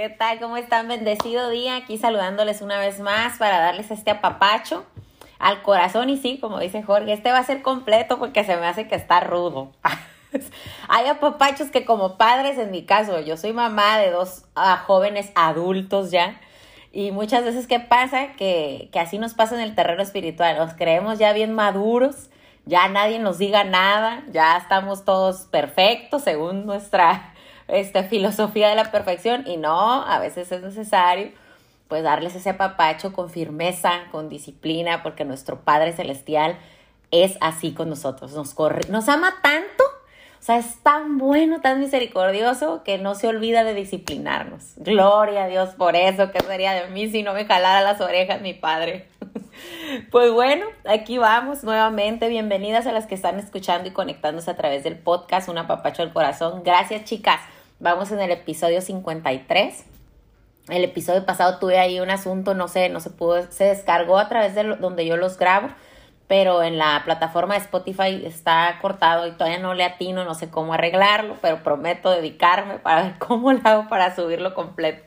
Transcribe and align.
¿Qué 0.00 0.08
tal? 0.08 0.40
¿Cómo 0.40 0.56
están? 0.56 0.88
Bendecido 0.88 1.50
día. 1.50 1.76
Aquí 1.76 1.98
saludándoles 1.98 2.62
una 2.62 2.78
vez 2.78 3.00
más 3.00 3.36
para 3.36 3.60
darles 3.60 3.90
este 3.90 4.10
apapacho 4.10 4.86
al 5.38 5.60
corazón. 5.60 6.08
Y 6.08 6.16
sí, 6.16 6.38
como 6.40 6.58
dice 6.58 6.82
Jorge, 6.82 7.12
este 7.12 7.30
va 7.30 7.36
a 7.36 7.44
ser 7.44 7.60
completo 7.60 8.18
porque 8.18 8.42
se 8.42 8.56
me 8.56 8.66
hace 8.66 8.88
que 8.88 8.94
está 8.94 9.20
rudo. 9.20 9.72
Hay 10.88 11.06
apapachos 11.06 11.68
que 11.68 11.84
como 11.84 12.16
padres, 12.16 12.56
en 12.56 12.70
mi 12.70 12.86
caso, 12.86 13.20
yo 13.20 13.36
soy 13.36 13.52
mamá 13.52 13.98
de 13.98 14.10
dos 14.10 14.46
ah, 14.54 14.82
jóvenes 14.86 15.32
adultos 15.34 16.10
ya. 16.10 16.40
Y 16.92 17.10
muchas 17.10 17.44
veces, 17.44 17.66
¿qué 17.66 17.78
pasa? 17.78 18.28
Que, 18.38 18.88
que 18.94 19.00
así 19.00 19.18
nos 19.18 19.34
pasa 19.34 19.54
en 19.54 19.60
el 19.60 19.74
terreno 19.74 20.02
espiritual. 20.02 20.56
Nos 20.56 20.72
creemos 20.72 21.18
ya 21.18 21.34
bien 21.34 21.52
maduros, 21.52 22.30
ya 22.64 22.88
nadie 22.88 23.18
nos 23.18 23.36
diga 23.36 23.64
nada, 23.64 24.22
ya 24.32 24.56
estamos 24.56 25.04
todos 25.04 25.42
perfectos 25.42 26.22
según 26.22 26.64
nuestra 26.64 27.29
esta 27.70 28.04
filosofía 28.04 28.68
de 28.68 28.74
la 28.74 28.90
perfección 28.90 29.46
y 29.46 29.56
no, 29.56 30.02
a 30.02 30.18
veces 30.18 30.50
es 30.52 30.62
necesario 30.62 31.32
pues 31.90 32.04
darles 32.04 32.36
ese 32.36 32.54
papacho 32.54 33.12
con 33.12 33.30
firmeza, 33.30 34.04
con 34.12 34.28
disciplina, 34.28 35.02
porque 35.02 35.24
nuestro 35.24 35.62
Padre 35.62 35.92
Celestial 35.92 36.56
es 37.10 37.36
así 37.40 37.72
con 37.72 37.90
nosotros, 37.90 38.32
nos 38.32 38.54
corre, 38.54 38.82
nos 38.88 39.08
ama 39.08 39.34
tanto, 39.42 39.82
o 39.82 40.42
sea, 40.42 40.56
es 40.56 40.80
tan 40.84 41.18
bueno, 41.18 41.60
tan 41.60 41.80
misericordioso 41.80 42.84
que 42.84 42.98
no 42.98 43.16
se 43.16 43.26
olvida 43.26 43.64
de 43.64 43.74
disciplinarnos. 43.74 44.74
Gloria 44.76 45.44
a 45.44 45.48
Dios 45.48 45.70
por 45.70 45.96
eso, 45.96 46.30
que 46.30 46.40
sería 46.40 46.72
de 46.74 46.86
mí 46.90 47.10
si 47.10 47.24
no 47.24 47.34
me 47.34 47.44
jalara 47.44 47.80
las 47.82 48.00
orejas 48.00 48.40
mi 48.40 48.54
Padre. 48.54 49.08
Pues 50.10 50.32
bueno, 50.32 50.64
aquí 50.88 51.18
vamos 51.18 51.64
nuevamente. 51.64 52.28
Bienvenidas 52.28 52.86
a 52.86 52.92
las 52.92 53.06
que 53.06 53.14
están 53.14 53.38
escuchando 53.38 53.88
y 53.88 53.92
conectándose 53.92 54.50
a 54.50 54.56
través 54.56 54.84
del 54.84 54.96
podcast 54.96 55.50
Un 55.50 55.58
apapacho 55.58 56.02
del 56.02 56.14
corazón. 56.14 56.62
Gracias, 56.64 57.04
chicas. 57.04 57.40
Vamos 57.82 58.12
en 58.12 58.20
el 58.20 58.30
episodio 58.30 58.82
53. 58.82 59.86
El 60.68 60.84
episodio 60.84 61.24
pasado 61.24 61.58
tuve 61.58 61.78
ahí 61.78 61.98
un 61.98 62.10
asunto, 62.10 62.52
no 62.52 62.68
sé, 62.68 62.90
no 62.90 63.00
se 63.00 63.08
pudo, 63.08 63.50
se 63.50 63.64
descargó 63.64 64.18
a 64.18 64.28
través 64.28 64.54
de 64.54 64.64
donde 64.64 65.06
yo 65.06 65.16
los 65.16 65.38
grabo, 65.38 65.68
pero 66.28 66.62
en 66.62 66.76
la 66.76 67.00
plataforma 67.06 67.54
de 67.54 67.60
Spotify 67.60 68.22
está 68.26 68.78
cortado 68.82 69.26
y 69.26 69.32
todavía 69.32 69.60
no 69.60 69.72
le 69.72 69.84
atino, 69.84 70.26
no 70.26 70.34
sé 70.34 70.50
cómo 70.50 70.74
arreglarlo, 70.74 71.38
pero 71.40 71.62
prometo 71.62 72.10
dedicarme 72.10 72.78
para 72.80 73.02
ver 73.02 73.14
cómo 73.18 73.50
lo 73.50 73.60
hago 73.64 73.88
para 73.88 74.14
subirlo 74.14 74.52
completo. 74.52 75.02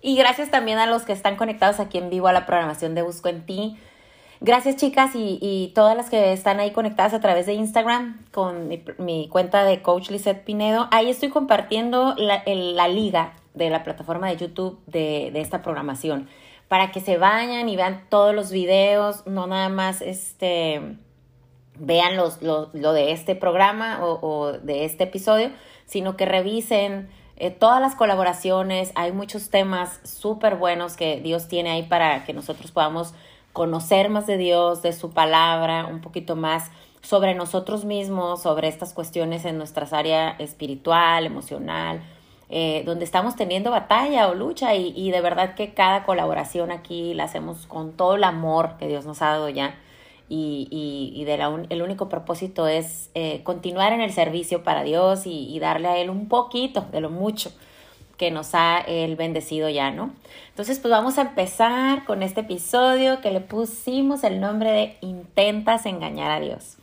Y 0.00 0.16
gracias 0.16 0.50
también 0.50 0.78
a 0.78 0.86
los 0.86 1.02
que 1.02 1.12
están 1.12 1.36
conectados 1.36 1.78
aquí 1.78 1.98
en 1.98 2.10
vivo 2.10 2.26
a 2.26 2.32
la 2.32 2.46
programación 2.46 2.96
de 2.96 3.02
Busco 3.02 3.28
en 3.28 3.46
Ti. 3.46 3.78
Gracias 4.44 4.74
chicas 4.74 5.12
y, 5.14 5.70
todas 5.72 5.96
las 5.96 6.10
que 6.10 6.32
están 6.32 6.58
ahí 6.58 6.72
conectadas 6.72 7.14
a 7.14 7.20
través 7.20 7.46
de 7.46 7.52
Instagram 7.52 8.24
con 8.32 8.68
mi, 8.98 9.28
cuenta 9.28 9.62
de 9.62 9.82
Coach 9.82 10.10
Lizette 10.10 10.42
Pinedo. 10.42 10.88
Ahí 10.90 11.08
estoy 11.08 11.28
compartiendo 11.28 12.16
la, 12.16 12.42
la 12.44 12.88
liga 12.88 13.34
de 13.54 13.70
la 13.70 13.84
plataforma 13.84 14.28
de 14.28 14.38
YouTube 14.38 14.80
de, 14.88 15.30
esta 15.40 15.62
programación 15.62 16.28
para 16.66 16.90
que 16.90 16.98
se 16.98 17.18
vayan 17.18 17.68
y 17.68 17.76
vean 17.76 18.06
todos 18.08 18.34
los 18.34 18.50
videos, 18.50 19.24
no 19.28 19.46
nada 19.46 19.68
más 19.68 20.02
este, 20.02 20.96
vean 21.78 22.16
los, 22.16 22.42
lo, 22.42 22.66
de 22.72 23.12
este 23.12 23.36
programa 23.36 24.00
o, 24.02 24.54
de 24.54 24.84
este 24.84 25.04
episodio, 25.04 25.52
sino 25.86 26.16
que 26.16 26.26
revisen 26.26 27.08
eh, 27.36 27.52
todas 27.52 27.80
las 27.80 27.94
colaboraciones. 27.94 28.90
Hay 28.96 29.12
muchos 29.12 29.50
temas 29.50 30.00
súper 30.02 30.56
buenos 30.56 30.96
que 30.96 31.20
Dios 31.20 31.46
tiene 31.46 31.70
ahí 31.70 31.84
para 31.84 32.24
que 32.24 32.32
nosotros 32.32 32.72
podamos 32.72 33.14
conocer 33.52 34.08
más 34.08 34.26
de 34.26 34.36
Dios, 34.36 34.82
de 34.82 34.92
su 34.92 35.10
palabra, 35.10 35.86
un 35.86 36.00
poquito 36.00 36.36
más 36.36 36.70
sobre 37.02 37.34
nosotros 37.34 37.84
mismos, 37.84 38.42
sobre 38.42 38.68
estas 38.68 38.92
cuestiones 38.92 39.44
en 39.44 39.58
nuestras 39.58 39.92
áreas 39.92 40.36
espiritual, 40.38 41.26
emocional, 41.26 42.00
eh, 42.48 42.82
donde 42.86 43.04
estamos 43.04 43.36
teniendo 43.36 43.70
batalla 43.70 44.28
o 44.28 44.34
lucha. 44.34 44.74
Y, 44.74 45.10
de 45.10 45.20
verdad 45.20 45.54
que 45.54 45.74
cada 45.74 46.04
colaboración 46.04 46.70
aquí 46.70 47.14
la 47.14 47.24
hacemos 47.24 47.66
con 47.66 47.92
todo 47.92 48.14
el 48.14 48.24
amor 48.24 48.76
que 48.78 48.88
Dios 48.88 49.04
nos 49.04 49.20
ha 49.22 49.30
dado 49.30 49.48
ya. 49.48 49.74
Y, 50.28 50.68
y, 50.70 51.24
de 51.24 51.34
el 51.68 51.82
único 51.82 52.08
propósito 52.08 52.66
es 52.66 53.10
eh, 53.14 53.42
continuar 53.42 53.92
en 53.92 54.00
el 54.00 54.12
servicio 54.12 54.62
para 54.62 54.82
Dios 54.82 55.26
y 55.26 55.58
darle 55.58 55.88
a 55.88 55.98
Él 55.98 56.08
un 56.08 56.28
poquito 56.28 56.86
de 56.92 57.00
lo 57.00 57.10
mucho 57.10 57.52
que 58.16 58.30
nos 58.30 58.54
ha 58.54 58.78
el 58.78 59.16
bendecido 59.16 59.68
ya, 59.68 59.90
¿no? 59.90 60.12
Entonces, 60.50 60.78
pues 60.78 60.90
vamos 60.90 61.18
a 61.18 61.22
empezar 61.22 62.04
con 62.04 62.22
este 62.22 62.42
episodio 62.42 63.20
que 63.20 63.30
le 63.30 63.40
pusimos 63.40 64.22
el 64.24 64.40
nombre 64.40 64.70
de 64.70 64.96
Intentas 65.00 65.86
engañar 65.86 66.30
a 66.30 66.40
Dios. 66.40 66.76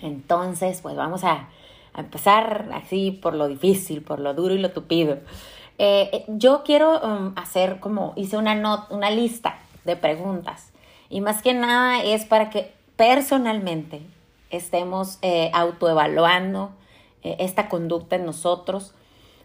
Entonces, 0.00 0.80
pues 0.80 0.96
vamos 0.96 1.24
a, 1.24 1.48
empezar 1.94 2.70
así 2.72 3.10
por 3.10 3.34
lo 3.34 3.48
difícil, 3.48 4.00
por 4.00 4.18
lo 4.18 4.32
duro 4.32 4.54
y 4.54 4.58
lo 4.58 4.70
tupido. 4.70 5.18
Eh, 5.76 6.08
eh, 6.12 6.24
yo 6.26 6.62
quiero 6.64 6.98
um, 7.00 7.32
hacer 7.36 7.80
como, 7.80 8.14
hice 8.16 8.38
una, 8.38 8.86
una 8.88 9.10
lista 9.10 9.58
de 9.84 9.96
preguntas 9.96 10.72
y 11.10 11.20
más 11.20 11.42
que 11.42 11.52
nada 11.52 12.02
es 12.02 12.24
para 12.24 12.48
que 12.48 12.72
personalmente 12.96 14.00
estemos 14.48 15.18
eh, 15.20 15.50
autoevaluando 15.52 16.70
esta 17.22 17.68
conducta 17.68 18.16
en 18.16 18.26
nosotros 18.26 18.94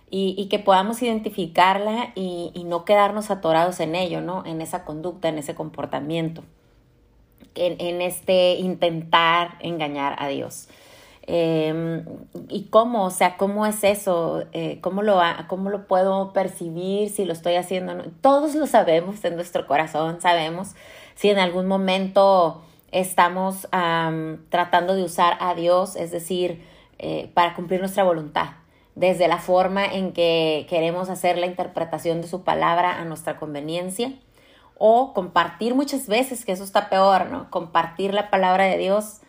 y, 0.09 0.47
que 0.50 0.59
podamos 0.59 1.01
identificarla 1.01 2.12
y, 2.16 2.63
no 2.66 2.85
quedarnos 2.85 3.29
atorados 3.29 3.79
en 3.79 3.95
ello, 3.95 4.22
¿no? 4.22 4.45
En 4.45 4.62
esa 4.62 4.85
conducta, 4.85 5.28
en 5.28 5.38
ese 5.38 5.53
comportamiento, 5.53 6.44
en, 7.56 8.01
este 8.01 8.56
intentar 8.56 9.56
engañar 9.59 10.16
a 10.19 10.29
Dios. 10.29 10.69
Em, 11.23 12.06
¿Y 12.47 12.63
cómo? 12.69 13.06
O 13.06 13.09
sea, 13.09 13.35
¿cómo 13.35 13.66
es 13.66 13.84
eso? 13.84 14.45
Eh, 14.53 14.79
¿cómo, 14.79 15.01
lo, 15.01 15.19
¿Cómo 15.50 15.69
lo 15.69 15.85
puedo 15.88 16.31
percibir 16.31 17.09
si 17.09 17.25
lo 17.25 17.34
estoy 17.34 17.56
haciendo? 17.56 17.94
Todos 18.22 18.56
lo 18.56 18.66
sabemos 18.66 19.24
en 19.25 19.35
nuestro 19.35 19.68
corazón, 19.68 20.22
sabemos 20.22 20.75
si 21.16 21.29
en 21.29 21.39
algún 21.39 21.66
momento 21.68 22.62
estamos 22.94 23.68
tratando 24.50 24.95
de 24.95 25.03
usar 25.03 25.38
a 25.41 25.53
Dios, 25.53 25.97
es 25.97 26.12
decir, 26.12 26.63
eh, 27.00 27.29
para 27.34 27.53
cumplir 27.56 27.81
nuestra 27.81 28.06
voluntad 28.06 28.51
desde 28.97 29.28
la 29.28 29.38
forma 29.38 29.85
en 29.85 30.12
que 30.12 30.66
queremos 30.68 31.09
hacer 31.09 31.38
la 31.38 31.46
interpretación 31.46 32.19
de 32.19 32.28
su 32.28 32.44
palabra 32.44 33.00
a 33.00 33.06
nuestra 33.06 33.38
conveniencia 33.38 34.12
o 34.80 35.13
compartir 35.13 35.75
muchas 35.75 36.08
veces, 36.08 36.46
que 36.46 36.52
eso 36.52 36.63
está 36.63 36.90
peor, 36.90 37.28
¿no? 37.28 37.47
Compartir 37.52 38.12
la 38.16 38.31
palabra 38.31 38.66
de 38.66 38.80
Dios 38.80 39.19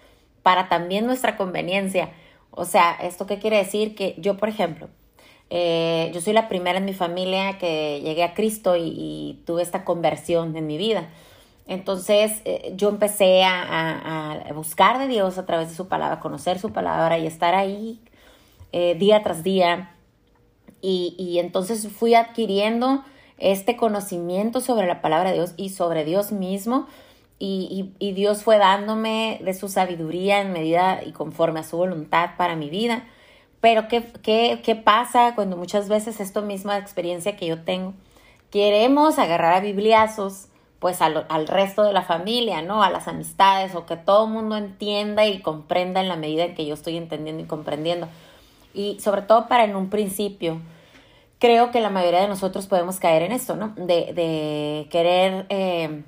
para 0.42 0.70
también 0.70 1.06
nuestra 1.06 1.36
conveniencia. 1.36 2.10
O 2.50 2.64
sea, 2.64 2.92
¿esto 3.02 3.26
qué 3.26 3.38
quiere 3.38 3.58
decir? 3.58 3.94
Que 3.94 4.14
yo, 4.16 4.38
por 4.38 4.48
ejemplo, 4.48 4.88
eh, 5.50 6.10
yo 6.14 6.22
soy 6.22 6.32
la 6.32 6.48
primera 6.48 6.78
en 6.78 6.86
mi 6.86 6.94
familia 6.94 7.58
que 7.58 8.00
llegué 8.00 8.24
a 8.24 8.32
Cristo 8.32 8.74
y, 8.74 9.42
tuve 9.44 9.60
esta 9.60 9.84
conversión 9.84 10.56
en 10.56 10.66
mi 10.66 10.78
vida. 10.78 11.10
Entonces 11.66 12.40
eh, 12.46 12.72
yo 12.74 12.88
empecé 12.88 13.44
a, 13.44 14.32
a, 14.48 14.52
buscar 14.54 14.98
de 14.98 15.08
Dios 15.08 15.36
a 15.36 15.44
través 15.44 15.68
de 15.68 15.74
su 15.74 15.88
palabra, 15.88 16.20
conocer 16.20 16.58
su 16.58 16.72
palabra 16.72 17.18
y 17.18 17.26
estar 17.26 17.54
ahí 17.54 18.00
eh, 18.72 18.94
día 18.98 19.22
tras 19.22 19.42
día. 19.42 19.94
Y, 20.80 21.38
entonces 21.40 21.88
fui 21.88 22.14
adquiriendo 22.14 23.02
este 23.38 23.76
conocimiento 23.76 24.60
sobre 24.60 24.86
la 24.86 25.00
palabra 25.00 25.30
de 25.30 25.36
Dios 25.36 25.54
y 25.56 25.70
sobre 25.70 26.04
Dios 26.04 26.32
mismo. 26.32 26.86
Y, 27.40 27.92
Dios 27.98 28.42
fue 28.42 28.58
dándome 28.58 29.40
de 29.42 29.54
su 29.54 29.68
sabiduría 29.68 30.40
en 30.40 30.52
medida 30.52 31.02
y 31.04 31.12
conforme 31.12 31.60
a 31.60 31.64
su 31.64 31.76
voluntad 31.76 32.30
para 32.36 32.56
mi 32.56 32.70
vida. 32.70 33.04
Pero 33.60 33.88
¿qué, 33.88 34.04
qué, 34.22 34.60
qué 34.62 34.76
pasa 34.76 35.34
cuando 35.34 35.56
muchas 35.56 35.88
veces 35.88 36.20
esto 36.20 36.42
misma 36.42 36.78
experiencia 36.78 37.36
que 37.36 37.46
yo 37.46 37.62
tengo? 37.62 37.94
Queremos 38.50 39.18
agarrar 39.18 39.54
a 39.54 39.60
bibliazos 39.60 40.48
pues 40.78 41.02
al, 41.02 41.26
al, 41.28 41.48
resto 41.48 41.82
de 41.82 41.92
la 41.92 42.02
familia, 42.02 42.62
¿no? 42.62 42.84
A 42.84 42.90
las 42.90 43.08
amistades 43.08 43.74
o 43.74 43.84
que 43.84 43.96
todo 43.96 44.26
el 44.26 44.32
mundo 44.32 44.56
entienda 44.56 45.26
y 45.26 45.40
comprenda 45.42 46.00
en 46.00 46.08
la 46.08 46.14
medida 46.14 46.44
en 46.44 46.54
que 46.54 46.66
yo 46.66 46.74
estoy 46.74 46.96
entendiendo 46.96 47.42
y 47.42 47.46
comprendiendo 47.46 48.08
y 48.78 49.00
sobre 49.00 49.22
todo 49.22 49.48
para 49.48 49.64
en 49.64 49.74
un 49.74 49.90
principio. 49.90 50.60
Creo 51.40 51.72
que 51.72 51.80
la 51.80 51.90
mayoría 51.90 52.20
de 52.20 52.28
nosotros 52.28 52.68
podemos 52.68 53.00
caer 53.00 53.22
en 53.22 53.32
esto, 53.32 53.56
¿no? 53.56 53.74
De, 53.76 54.12
de 54.14 54.86
querer 54.88 55.46
eh, 55.48 56.04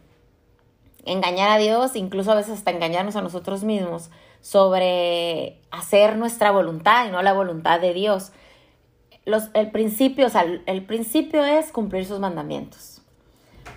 engañar 1.04 1.50
a 1.50 1.58
Dios, 1.58 1.96
incluso 1.96 2.30
a 2.30 2.36
veces 2.36 2.54
hasta 2.54 2.70
engañarnos 2.70 3.16
a 3.16 3.22
nosotros 3.22 3.64
mismos 3.64 4.10
sobre 4.40 5.58
hacer 5.72 6.16
nuestra 6.16 6.52
voluntad 6.52 7.08
y 7.08 7.10
no 7.10 7.22
la 7.22 7.32
voluntad 7.32 7.80
de 7.80 7.92
Dios. 7.92 8.30
Los, 9.24 9.50
el 9.54 9.72
principio, 9.72 10.26
o 10.26 10.30
sea, 10.30 10.44
el 10.64 10.86
principio 10.86 11.44
es 11.44 11.72
cumplir 11.72 12.06
sus 12.06 12.20
mandamientos. 12.20 13.02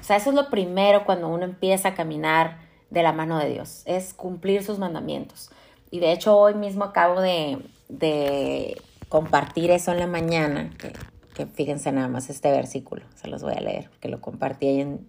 O 0.02 0.04
sea, 0.04 0.18
eso 0.18 0.30
es 0.30 0.36
lo 0.36 0.52
primero 0.52 1.04
cuando 1.04 1.30
uno 1.30 1.46
empieza 1.46 1.90
a 1.90 1.96
caminar 1.96 2.60
de 2.92 3.02
la 3.02 3.12
mano 3.12 3.40
de 3.40 3.50
Dios, 3.50 3.82
es 3.86 4.14
cumplir 4.14 4.64
sus 4.64 4.78
mandamientos. 4.78 5.50
Y 5.90 6.00
de 6.00 6.12
hecho 6.12 6.38
hoy 6.38 6.54
mismo 6.54 6.84
acabo 6.84 7.22
de, 7.22 7.60
de 7.90 8.82
compartir 9.10 9.72
eso 9.72 9.92
en 9.92 10.00
la 10.00 10.08
mañana, 10.08 10.72
que, 11.36 11.46
fíjense 11.46 11.92
nada 11.92 12.08
más 12.08 12.30
este 12.30 12.52
versículo, 12.52 13.04
se 13.16 13.28
los 13.28 13.44
voy 13.44 13.54
a 13.54 13.62
leer, 13.62 13.90
que 14.00 14.10
lo 14.10 14.22
compartí 14.22 14.68
ahí 14.68 14.82
en, 14.82 15.08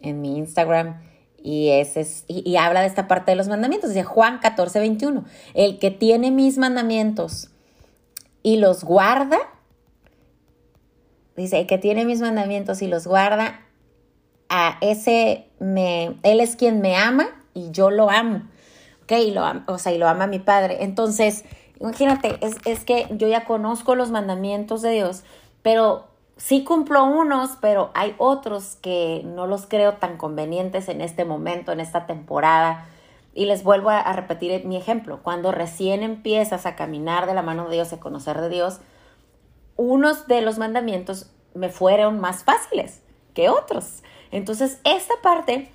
en 0.00 0.20
mi 0.20 0.36
Instagram. 0.36 1.00
Y, 1.42 1.70
ese 1.70 2.00
es, 2.00 2.24
y, 2.26 2.56
habla 2.56 2.80
de 2.80 2.86
esta 2.86 3.06
parte 3.06 3.30
de 3.30 3.36
los 3.36 3.48
mandamientos. 3.48 3.90
Dice 3.90 4.02
Juan 4.02 4.38
14, 4.40 4.80
21. 4.80 5.24
El 5.54 5.78
que 5.78 5.90
tiene 5.90 6.30
mis 6.30 6.58
mandamientos 6.58 7.50
y 8.42 8.56
los 8.56 8.84
guarda, 8.84 9.38
dice, 11.36 11.66
que 11.66 11.78
tiene 11.78 12.04
mis 12.04 12.20
mandamientos 12.20 12.82
y 12.82 12.88
los 12.88 13.06
guarda, 13.06 13.60
a 14.48 14.78
ese 14.80 15.48
me, 15.58 16.16
él 16.22 16.40
es 16.40 16.56
quien 16.56 16.80
me 16.80 16.96
ama 16.96 17.28
y 17.54 17.70
yo 17.70 17.90
lo 17.90 18.10
amo. 18.10 18.42
¿Ok? 19.06 19.12
Lo, 19.32 19.44
o 19.72 19.78
sea, 19.78 19.92
y 19.92 19.98
lo 19.98 20.08
ama 20.08 20.26
mi 20.26 20.40
padre. 20.40 20.82
Entonces, 20.82 21.44
imagínate, 21.80 22.38
es, 22.40 22.56
es 22.64 22.84
que 22.84 23.06
yo 23.12 23.28
ya 23.28 23.44
conozco 23.44 23.94
los 23.94 24.10
mandamientos 24.10 24.82
de 24.82 24.90
Dios, 24.90 25.22
pero 25.62 26.08
sí 26.36 26.64
cumplo 26.64 27.04
unos, 27.04 27.56
pero 27.60 27.90
hay 27.94 28.14
otros 28.18 28.76
que 28.76 29.22
no 29.24 29.46
los 29.46 29.66
creo 29.66 29.94
tan 29.94 30.16
convenientes 30.16 30.88
en 30.88 31.00
este 31.00 31.24
momento, 31.24 31.72
en 31.72 31.80
esta 31.80 32.06
temporada. 32.06 32.86
Y 33.34 33.44
les 33.44 33.62
vuelvo 33.62 33.90
a, 33.90 34.12
repetir 34.12 34.64
mi 34.64 34.76
ejemplo. 34.76 35.20
Cuando 35.22 35.52
recién 35.52 36.02
empiezas 36.02 36.64
a 36.64 36.74
caminar 36.74 37.26
de 37.26 37.34
la 37.34 37.42
mano 37.42 37.68
de 37.68 37.74
Dios, 37.74 37.92
a 37.92 38.00
conocer 38.00 38.40
de 38.40 38.48
Dios, 38.48 38.80
unos 39.76 40.26
de 40.26 40.40
los 40.40 40.56
mandamientos 40.58 41.30
me 41.54 41.68
fueron 41.68 42.18
más 42.18 42.44
fáciles 42.44 43.02
que 43.34 43.50
otros. 43.50 44.02
Entonces, 44.30 44.80
esta 44.84 45.14
parte, 45.22 45.70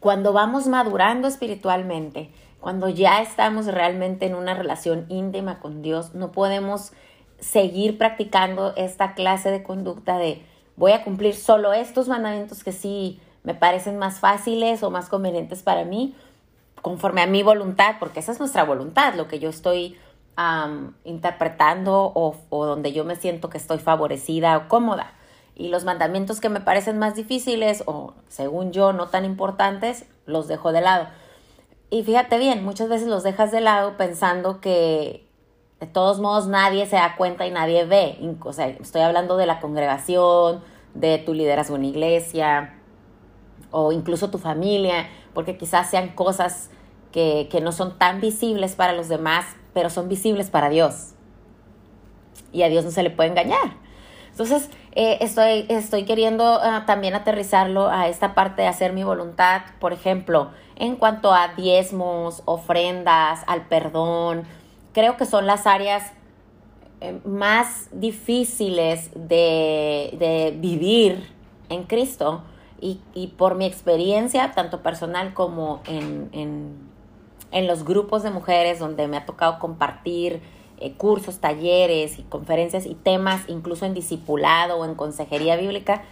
cuando 0.00 0.32
vamos 0.32 0.66
madurando 0.66 1.28
espiritualmente, 1.28 2.30
cuando 2.60 2.88
ya 2.88 3.20
estamos 3.22 3.66
realmente 3.66 4.26
en 4.26 4.34
una 4.34 4.54
relación 4.54 5.06
íntima 5.08 5.58
con 5.58 5.82
Dios, 5.82 6.14
no 6.14 6.32
podemos 6.32 6.92
seguir 7.40 7.98
practicando 7.98 8.72
esta 8.76 9.14
clase 9.14 9.50
de 9.50 9.62
conducta 9.62 10.16
de 10.16 10.44
voy 10.76 10.92
a 10.92 11.02
cumplir 11.02 11.34
solo 11.34 11.72
estos 11.72 12.08
mandamientos 12.08 12.62
que 12.62 12.72
sí 12.72 13.20
me 13.42 13.54
parecen 13.54 13.98
más 13.98 14.20
fáciles 14.20 14.82
o 14.82 14.90
más 14.90 15.08
convenientes 15.08 15.62
para 15.62 15.84
mí, 15.84 16.14
conforme 16.80 17.22
a 17.22 17.26
mi 17.26 17.42
voluntad, 17.42 17.96
porque 17.98 18.20
esa 18.20 18.32
es 18.32 18.38
nuestra 18.38 18.64
voluntad, 18.64 19.14
lo 19.14 19.28
que 19.28 19.38
yo 19.38 19.50
estoy 19.50 19.96
interpretando 21.04 22.10
o, 22.14 22.36
o, 22.48 22.66
donde 22.66 22.92
yo 22.92 23.04
me 23.04 23.16
siento 23.16 23.50
que 23.50 23.58
estoy 23.58 23.78
favorecida 23.78 24.56
o 24.56 24.68
cómoda. 24.68 25.12
Y 25.62 25.68
los 25.68 25.84
mandamientos 25.84 26.40
que 26.40 26.48
me 26.48 26.60
parecen 26.60 26.98
más 26.98 27.14
difíciles 27.14 27.84
o, 27.86 28.14
según 28.26 28.72
yo, 28.72 28.92
no 28.92 29.06
tan 29.06 29.24
importantes, 29.24 30.06
los 30.26 30.48
dejo 30.48 30.72
de 30.72 30.80
lado. 30.80 31.06
Y 31.88 32.02
fíjate 32.02 32.36
bien, 32.38 32.64
muchas 32.64 32.88
veces 32.88 33.06
los 33.06 33.22
dejas 33.22 33.52
de 33.52 33.60
lado 33.60 33.96
pensando 33.96 34.60
que 34.60 35.24
de 35.78 35.86
todos 35.86 36.18
modos 36.18 36.48
nadie 36.48 36.86
se 36.86 36.96
da 36.96 37.14
cuenta 37.16 37.46
y 37.46 37.52
nadie 37.52 37.84
ve. 37.84 38.18
O 38.40 38.52
sea, 38.52 38.66
estoy 38.66 39.02
hablando 39.02 39.36
de 39.36 39.46
la 39.46 39.60
congregación, 39.60 40.64
de 40.94 41.18
tu 41.18 41.32
liderazgo 41.32 41.76
en 41.76 41.84
iglesia 41.84 42.80
o 43.70 43.92
incluso 43.92 44.30
tu 44.30 44.38
familia, 44.38 45.08
porque 45.32 45.56
quizás 45.56 45.90
sean 45.90 46.08
cosas 46.08 46.70
que, 47.12 47.48
no 47.62 47.70
son 47.70 47.98
tan 47.98 48.20
visibles 48.20 48.74
para 48.74 48.94
los 48.94 49.08
demás, 49.08 49.46
pero 49.74 49.90
son 49.90 50.08
visibles 50.08 50.50
para 50.50 50.70
Dios. 50.70 51.12
Y 52.50 52.64
a 52.64 52.68
Dios 52.68 52.84
no 52.84 52.90
se 52.90 53.04
le 53.04 53.10
puede 53.10 53.30
engañar. 53.30 53.76
Entonces, 54.32 54.70
eh, 54.92 55.18
estoy, 55.20 55.66
estoy 55.68 56.04
queriendo 56.04 56.44
ah, 56.44 56.84
también 56.86 57.14
aterrizarlo 57.14 57.88
a 57.88 58.08
esta 58.08 58.34
parte 58.34 58.62
de 58.62 58.68
hacer 58.68 58.94
mi 58.94 59.04
voluntad, 59.04 59.60
por 59.78 59.92
ejemplo, 59.92 60.50
en 60.76 60.96
cuanto 60.96 61.32
a 61.32 61.48
diezmos, 61.48 62.42
ofrendas, 62.46 63.44
al 63.46 63.66
perdón, 63.68 64.44
creo 64.94 65.16
que 65.18 65.26
son 65.26 65.46
las 65.46 65.66
áreas 65.66 66.12
eh, 67.00 67.20
más 67.24 67.88
difíciles 67.92 69.10
de, 69.14 70.56
vivir 70.58 71.30
en 71.68 71.84
Cristo 71.84 72.42
y, 72.80 72.98
por 73.36 73.54
mi 73.54 73.66
experiencia, 73.66 74.52
tanto 74.52 74.82
personal 74.82 75.34
como 75.34 75.82
en, 75.86 76.30
en, 77.52 77.66
los 77.66 77.84
grupos 77.84 78.22
de 78.22 78.30
mujeres 78.30 78.78
donde 78.78 79.06
me 79.06 79.18
ha 79.18 79.26
tocado 79.26 79.58
compartir 79.58 80.42
eh, 80.82 80.94
cursos, 80.96 81.38
talleres 81.38 82.18
y 82.18 82.22
conferencias 82.22 82.86
y 82.86 82.94
temas, 82.94 83.42
incluso 83.48 83.86
en 83.86 83.94
discipulado 83.94 84.78
o 84.78 84.84
en 84.84 84.94
consejería 84.94 85.56
bíblica, 85.56 86.02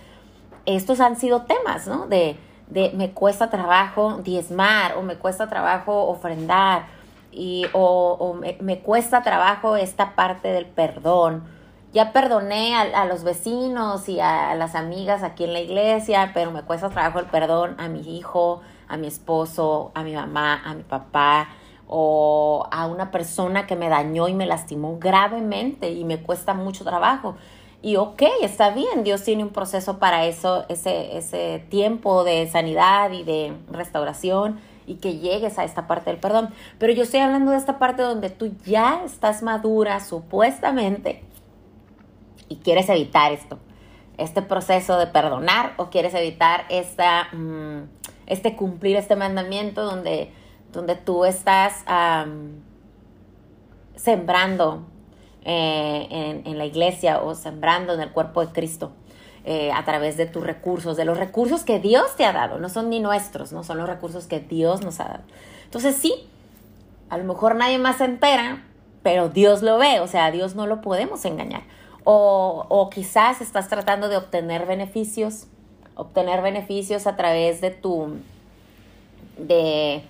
estos 0.67 1.01
han 1.01 1.17
sido 1.17 1.43
temas, 1.43 1.87
¿no? 1.87 2.07
De, 2.07 2.37
de 2.69 2.93
me 2.95 3.11
cuesta 3.11 3.51
trabajo 3.51 4.21
diezmar 4.23 4.97
o 4.97 5.03
me 5.03 5.17
cuesta 5.17 5.49
trabajo 5.49 6.07
ofrendar 6.07 6.87
y, 7.33 7.67
o, 7.73 8.35
me, 8.61 8.79
cuesta 8.81 9.23
trabajo 9.23 9.77
esta 9.77 10.15
parte 10.15 10.49
del 10.49 10.67
perdón. 10.67 11.45
Ya 11.93 12.13
perdoné 12.13 12.77
a, 12.77 13.05
los 13.05 13.25
vecinos 13.25 14.09
y 14.09 14.21
a, 14.21 14.55
las 14.55 14.77
amigas 14.77 15.23
aquí 15.23 15.45
en 15.45 15.53
la 15.53 15.61
iglesia, 15.61 16.31
pero 16.33 16.53
me 16.53 16.63
cuesta 16.63 16.89
trabajo 16.91 17.19
el 17.19 17.27
perdón 17.27 17.75
a 17.79 17.89
mi 17.89 18.17
hijo, 18.17 18.61
a 18.87 18.97
mi 18.97 19.09
esposo, 19.09 19.91
a 19.95 20.03
mi 20.03 20.15
mamá, 20.15 20.63
a 20.65 20.75
mi 20.75 20.83
papá 20.83 21.49
o 21.93 22.69
a 22.71 22.87
una 22.87 23.11
persona 23.11 23.67
que 23.67 23.75
me 23.75 23.89
dañó 23.89 24.29
y 24.29 24.35
me 24.35 24.47
lastimó 24.47 24.99
gravemente 25.01 25.91
y 25.91 26.05
me 26.05 26.23
cuesta 26.23 26.55
mucho 26.55 26.85
trabajo. 26.85 27.35
Y 27.83 27.97
ok, 27.97 28.23
está 28.43 28.71
bien, 28.71 29.03
Dios 29.03 29.25
tiene 29.25 29.43
un 29.43 29.51
proceso 29.51 29.99
para 29.99 30.27
eso, 30.27 30.65
ese, 30.69 31.17
ese 31.19 31.67
tiempo 31.69 32.23
de 32.23 32.49
sanidad 32.49 33.11
y 33.11 33.25
de 33.25 33.55
restauración 33.73 34.61
y 34.87 34.97
que 34.97 35.19
llegues 35.19 35.59
a 35.59 35.65
esta 35.65 35.89
parte 35.89 36.11
del 36.11 36.21
perdón. 36.21 36.51
Pero 36.79 36.93
yo 36.93 37.03
estoy 37.03 37.21
hablando 37.21 37.51
de 37.51 37.57
esta 37.57 37.81
parte 37.81 38.03
donde 38.03 38.31
tú 38.31 38.53
ya 38.65 39.03
estás 39.05 39.43
madura 39.43 39.99
supuestamente 39.99 41.25
y 42.49 42.57
quieres 42.57 42.89
evitar 42.89 43.33
esto, 43.33 43.59
este 44.17 44.43
proceso 44.43 44.97
de 44.97 45.09
perdonar 45.09 45.73
o 45.77 45.91
quieres 45.91 46.15
evitar 46.15 46.67
esta, 46.69 47.29
mm, 47.33 47.89
este 48.27 48.55
cumplir 48.55 48.95
este 48.97 49.17
mandamiento 49.17 49.83
donde, 49.83 50.31
donde 50.73 50.97
tú 50.97 51.25
estás 51.25 51.85
sembrando 53.97 54.85
eh, 55.45 56.07
en, 56.11 56.47
en 56.47 56.59
la 56.59 56.65
iglesia 56.65 57.23
o 57.23 57.35
sembrando 57.35 57.95
en 57.95 58.01
el 58.01 58.11
cuerpo 58.11 58.45
de 58.45 58.53
Cristo. 58.53 58.93
Eh, 59.47 59.73
a 59.73 59.87
través 59.87 60.19
de 60.19 60.27
tus 60.27 60.45
recursos, 60.45 60.99
de 60.99 61.07
los 61.07 61.17
recursos 61.17 61.65
que 61.65 61.81
Dios 61.81 62.15
te 62.15 62.27
ha 62.27 62.33
dado, 62.33 62.59
no 62.59 62.69
son 62.69 62.91
ni 62.91 63.01
nuestros, 63.01 63.53
no 63.53 63.65
son 63.65 63.79
los 63.79 63.89
recursos 63.89 64.27
que 64.27 64.39
Dios 64.39 64.83
nos 64.83 65.01
ha 65.01 65.05
dado. 65.05 65.23
Entonces 65.65 65.97
sí, 65.97 66.29
a 67.09 67.17
lo 67.17 67.25
mejor 67.25 67.55
nadie 67.55 67.79
más 67.79 67.97
se 67.97 68.05
entera, 68.05 68.63
pero 69.03 69.31
Dios 69.31 69.63
lo 69.63 69.79
ve, 69.79 70.01
o 70.01 70.07
sea, 70.07 70.27
a 70.27 70.31
Dios 70.31 70.57
no 70.57 70.67
lo 70.67 70.83
podemos 70.83 71.25
engañar. 71.25 71.63
O, 72.05 72.67
o 72.69 72.91
quizás 72.91 73.41
estás 73.41 73.69
tratando 73.69 74.11
de 74.11 74.19
obtener 74.19 74.67
beneficios, 74.67 75.47
obtener 75.95 76.43
beneficios 76.43 77.07
a 77.07 77.17
través 77.17 77.63
de 77.63 77.71
tu, 77.71 78.19
de, 79.39 80.03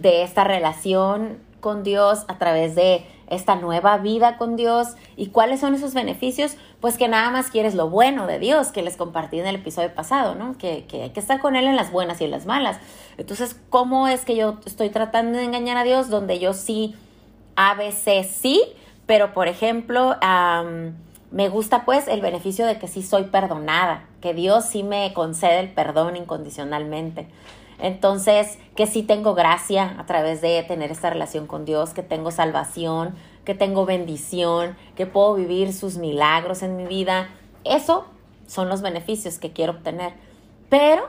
de 0.00 0.22
esta 0.22 0.44
relación 0.44 1.38
con 1.60 1.82
Dios, 1.82 2.24
a 2.28 2.38
través 2.38 2.74
de 2.74 3.04
esta 3.28 3.56
nueva 3.56 3.98
vida 3.98 4.38
con 4.38 4.56
Dios. 4.56 4.88
¿Y 5.16 5.28
cuáles 5.28 5.60
son 5.60 5.74
esos 5.74 5.94
beneficios? 5.94 6.56
Pues 6.80 6.96
que 6.96 7.08
nada 7.08 7.30
más 7.30 7.50
quieres 7.50 7.74
lo 7.74 7.90
bueno 7.90 8.26
de 8.26 8.38
Dios, 8.38 8.68
que 8.68 8.82
les 8.82 8.96
compartí 8.96 9.38
en 9.38 9.46
el 9.46 9.56
episodio 9.56 9.94
pasado, 9.94 10.34
¿no? 10.34 10.56
Que, 10.56 10.84
que 10.86 11.02
hay 11.02 11.10
que 11.10 11.20
estar 11.20 11.40
con 11.40 11.56
Él 11.56 11.66
en 11.66 11.76
las 11.76 11.92
buenas 11.92 12.20
y 12.20 12.24
en 12.24 12.30
las 12.30 12.46
malas. 12.46 12.78
Entonces, 13.16 13.56
¿cómo 13.70 14.08
es 14.08 14.24
que 14.24 14.36
yo 14.36 14.58
estoy 14.64 14.90
tratando 14.90 15.38
de 15.38 15.44
engañar 15.44 15.76
a 15.76 15.84
Dios 15.84 16.08
donde 16.08 16.38
yo 16.38 16.54
sí, 16.54 16.94
a 17.56 17.74
veces 17.74 18.28
sí, 18.28 18.62
pero 19.06 19.32
por 19.32 19.48
ejemplo, 19.48 20.16
me 21.30 21.48
gusta 21.48 21.84
pues 21.84 22.08
el 22.08 22.20
beneficio 22.20 22.66
de 22.66 22.78
que 22.78 22.88
sí 22.88 23.02
soy 23.02 23.24
perdonada, 23.24 24.04
que 24.20 24.34
Dios 24.34 24.66
sí 24.66 24.82
me 24.82 25.12
concede 25.12 25.60
el 25.60 25.70
perdón 25.70 26.16
incondicionalmente. 26.16 27.26
Entonces, 27.80 28.58
que 28.74 28.86
sí 28.86 29.02
tengo 29.02 29.34
gracia 29.34 29.94
a 29.98 30.06
través 30.06 30.40
de 30.40 30.62
tener 30.64 30.90
esta 30.90 31.10
relación 31.10 31.46
con 31.46 31.64
Dios, 31.64 31.94
que 31.94 32.02
tengo 32.02 32.30
salvación, 32.30 33.14
que 33.44 33.54
tengo 33.54 33.86
bendición, 33.86 34.76
que 34.96 35.06
puedo 35.06 35.34
vivir 35.34 35.72
sus 35.72 35.96
milagros 35.96 36.62
en 36.62 36.76
mi 36.76 36.86
vida. 36.86 37.28
Eso 37.64 38.06
son 38.46 38.68
los 38.68 38.82
beneficios 38.82 39.38
que 39.38 39.52
quiero 39.52 39.72
obtener. 39.72 40.12
Pero 40.68 41.08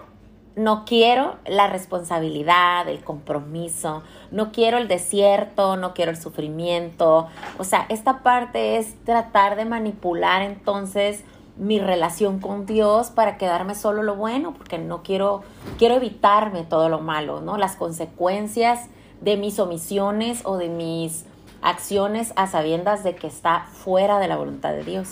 no 0.56 0.84
quiero 0.86 1.38
la 1.48 1.68
responsabilidad, 1.68 2.88
el 2.88 3.04
compromiso, 3.04 4.04
no 4.32 4.52
quiero 4.52 4.78
el 4.78 4.88
desierto, 4.88 5.78
no 5.78 5.94
quiero 5.94 6.12
el 6.12 6.18
sufrimiento. 6.18 7.28
O 7.58 7.64
sea, 7.64 7.86
esta 7.90 8.24
parte 8.24 8.78
es 8.78 8.94
tratar 9.06 9.56
de 9.56 9.66
manipular 9.66 10.42
entonces 10.42 11.24
mi 11.60 11.78
relación 11.78 12.40
con 12.40 12.66
Dios 12.66 13.10
para 13.10 13.38
quedarme 13.38 13.76
solo 13.76 14.02
lo 14.02 14.16
bueno, 14.16 14.54
porque 14.54 14.78
no 14.78 15.04
quiero, 15.04 15.44
quiero 15.78 15.96
evitarme 15.96 16.64
todo 16.64 16.88
lo 16.88 17.00
malo, 17.00 17.42
¿no? 17.42 17.58
Las 17.58 17.76
consecuencias 17.76 18.88
de 19.20 19.36
mis 19.36 19.60
omisiones 19.60 20.42
o 20.46 20.58
de 20.58 20.70
mis 20.70 21.26
acciones 21.62 22.32
a 22.38 22.48
sabiendas 22.48 23.04
de 23.04 23.16
que 23.16 23.28
está 23.28 23.68
fuera 23.74 24.20
de 24.20 24.30
la 24.30 24.38
voluntad 24.38 24.72
de 24.72 24.86
Dios. 24.86 25.10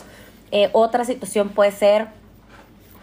Eh, 0.51 0.69
otra 0.71 1.03
situación 1.03 1.49
puede 1.49 1.71
ser 1.71 2.07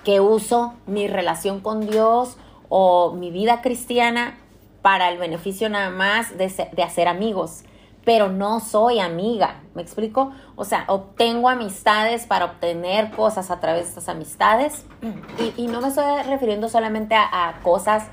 que 0.05 0.21
uso 0.21 0.73
mi 0.87 1.07
relación 1.07 1.61
con 1.61 1.87
Dios 1.87 2.39
o 2.71 3.13
mi 3.13 3.31
vida 3.31 3.61
cristiana 3.61 4.39
para 4.81 5.11
el 5.11 5.19
beneficio 5.19 5.69
nada 5.69 5.91
más 5.91 6.39
de, 6.39 6.51
de 6.73 6.83
hacer 6.83 7.09
amigos 7.09 7.65
pero 8.05 8.29
no 8.29 8.61
soy 8.61 9.01
amiga, 9.01 9.63
¿me 9.75 9.83
explico? 9.83 10.33
O 10.57 10.65
sea, 10.65 10.85
obtengo 10.89 11.49
amistades 11.49 12.27
para 12.27 12.45
obtener 12.45 13.11
cosas 13.11 13.51
a 13.51 13.61
través 13.61 13.85
de 13.85 13.89
estas 13.89 14.09
amistades 14.09 14.85
y, 15.57 15.67
no 15.67 15.81
me 15.81 15.89
estoy 15.89 16.23
refiriendo 16.25 16.69
solamente 16.69 17.15
a, 17.15 17.61
cosas 17.63 18.05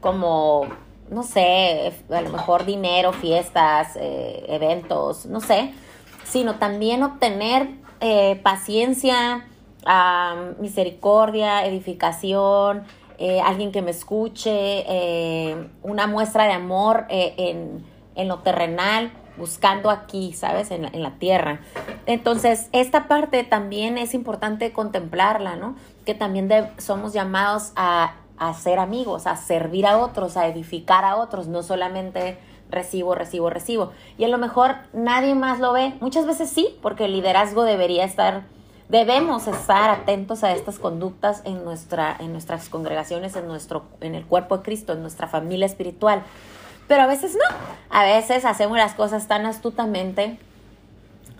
como, 0.00 0.66
no 1.10 1.22
sé, 1.22 1.92
a 2.10 2.20
lo 2.20 2.30
mejor 2.30 2.66
dinero, 2.66 3.12
fiestas, 3.12 3.96
eh, 3.96 4.44
eventos, 4.48 5.26
no 5.26 5.40
sé, 5.40 5.72
sino 6.24 6.56
también 6.56 7.02
obtener 7.02 7.70
eh, 8.00 8.38
paciencia, 8.42 9.46
misericordia, 10.58 11.64
edificación, 11.64 12.84
eh, 13.18 13.40
alguien 13.40 13.72
que 13.72 13.80
me 13.80 13.90
escuche, 13.90 14.84
una 15.82 16.06
muestra 16.06 16.44
de 16.44 16.52
amor 16.52 17.06
en, 17.08 17.82
lo 18.28 18.40
terrenal, 18.40 19.10
buscando 19.40 19.90
aquí, 19.90 20.32
¿sabes? 20.32 20.70
En 20.70 20.82
la, 20.82 20.88
en 20.88 21.02
la 21.02 21.18
tierra. 21.18 21.60
Entonces, 22.06 22.68
esta 22.70 23.08
parte 23.08 23.42
también 23.42 23.98
es 23.98 24.14
importante 24.14 24.72
contemplarla, 24.72 25.56
¿no? 25.56 25.74
Que 26.06 26.14
también 26.14 26.48
somos 26.78 27.12
llamados 27.12 27.72
a, 27.74 28.14
a 28.40 28.54
ser 28.54 28.78
amigos, 28.78 29.26
a 29.26 29.36
servir 29.36 29.86
a 29.86 29.98
otros, 29.98 30.36
a 30.36 30.46
edificar 30.46 31.04
a 31.04 31.16
otros, 31.16 31.46
no 31.46 31.62
solamente 31.62 32.38
recibo, 32.70 33.14
recibo, 33.14 33.50
recibo. 33.50 33.92
Y 34.16 34.24
a 34.24 34.28
lo 34.28 34.38
mejor 34.38 34.76
nadie 34.92 35.34
más 35.34 35.60
lo 35.60 35.72
ve. 35.72 35.94
Muchas 36.00 36.26
veces 36.26 36.48
sí, 36.48 36.78
porque 36.80 37.04
el 37.04 37.12
liderazgo 37.12 37.64
debería 37.64 38.04
estar, 38.04 38.44
debemos 38.88 39.46
estar 39.46 39.90
atentos 39.90 40.42
a 40.42 40.52
estas 40.52 40.78
conductas 40.78 41.42
en, 41.44 41.64
nuestra, 41.64 42.16
en 42.18 42.32
nuestras 42.32 42.70
congregaciones, 42.70 43.36
en, 43.36 43.46
nuestro, 43.46 43.84
en 44.00 44.14
el 44.14 44.24
cuerpo 44.24 44.56
de 44.58 44.64
Cristo, 44.64 44.94
en 44.94 45.02
nuestra 45.02 45.28
familia 45.28 45.66
espiritual. 45.66 46.22
Pero 46.90 47.02
a 47.02 47.06
veces 47.06 47.36
no. 47.36 47.56
A 47.88 48.02
veces 48.02 48.44
hacemos 48.44 48.76
las 48.76 48.94
cosas 48.94 49.28
tan 49.28 49.46
astutamente 49.46 50.40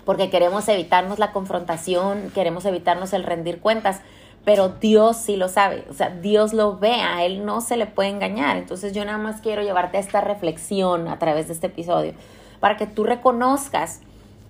porque 0.04 0.30
queremos 0.30 0.68
evitarnos 0.68 1.18
la 1.18 1.32
confrontación, 1.32 2.30
queremos 2.32 2.64
evitarnos 2.66 3.12
el 3.12 3.24
rendir 3.24 3.58
cuentas 3.58 4.00
pero 4.44 4.68
Dios 4.68 5.16
sí 5.16 5.36
lo 5.36 5.48
sabe, 5.48 5.84
o 5.90 5.92
sea, 5.92 6.10
Dios 6.10 6.52
lo 6.52 6.78
ve, 6.78 6.94
a 6.94 7.24
Él 7.24 7.44
no 7.44 7.60
se 7.60 7.76
le 7.76 7.86
puede 7.86 8.08
engañar. 8.08 8.56
Entonces 8.56 8.94
yo 8.94 9.04
nada 9.04 9.18
más 9.18 9.40
quiero 9.40 9.62
llevarte 9.62 9.98
a 9.98 10.00
esta 10.00 10.20
reflexión 10.20 11.08
a 11.08 11.18
través 11.18 11.48
de 11.48 11.54
este 11.54 11.66
episodio, 11.66 12.14
para 12.58 12.76
que 12.76 12.86
tú 12.86 13.04
reconozcas 13.04 14.00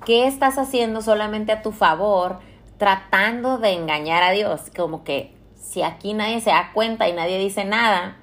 qué 0.04 0.26
estás 0.26 0.59
haciendo 0.59 1.02
solamente 1.02 1.50
a 1.50 1.62
tu 1.62 1.73
favor, 1.73 2.38
tratando 2.78 3.59
de 3.59 3.73
engañar 3.73 4.23
a 4.23 4.30
Dios, 4.30 4.71
como 4.76 5.02
que 5.02 5.35
si 5.61 5.83
aquí 5.83 6.14
nadie 6.14 6.40
se 6.40 6.50
da 6.50 6.71
cuenta 6.73 7.09
y 7.09 7.12
nadie 7.12 7.38
dice 7.38 7.64
nada, 7.64 8.20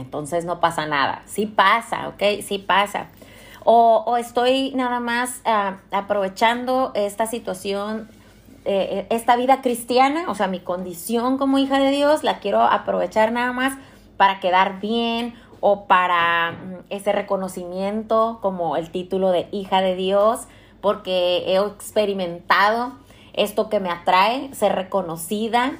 entonces 0.00 0.44
no 0.44 0.60
pasa 0.60 0.86
nada. 0.86 1.22
Sí 1.26 1.46
pasa, 1.46 2.08
¿ok? 2.08 2.42
Sí 2.42 2.58
pasa. 2.58 3.08
O, 3.64 4.16
estoy 4.16 4.72
nada 4.74 5.00
más 5.00 5.42
ah, 5.44 5.78
aprovechando 5.92 6.92
esta 6.94 7.26
situación 7.26 8.08
eh, 8.66 9.06
esta 9.08 9.36
vida 9.36 9.62
cristiana, 9.62 10.26
o 10.28 10.34
sea, 10.34 10.46
mi 10.46 10.60
condición 10.60 11.38
como 11.38 11.58
hija 11.58 11.78
de 11.78 11.90
Dios, 11.90 12.22
la 12.22 12.40
quiero 12.40 12.60
aprovechar 12.60 13.32
nada 13.32 13.52
más 13.52 13.72
para 14.18 14.38
quedar 14.38 14.80
bien 14.80 15.34
o 15.60 15.86
para 15.86 16.52
mm, 16.52 16.74
ese 16.90 17.12
reconocimiento 17.12 18.38
como 18.42 18.76
el 18.76 18.90
título 18.90 19.30
de 19.30 19.48
hija 19.50 19.80
de 19.80 19.96
Dios, 19.96 20.40
porque 20.82 21.44
he 21.46 21.56
experimentado 21.56 22.92
esto 23.32 23.70
que 23.70 23.80
me 23.80 23.88
atrae, 23.88 24.52
ser 24.54 24.74
reconocida, 24.74 25.78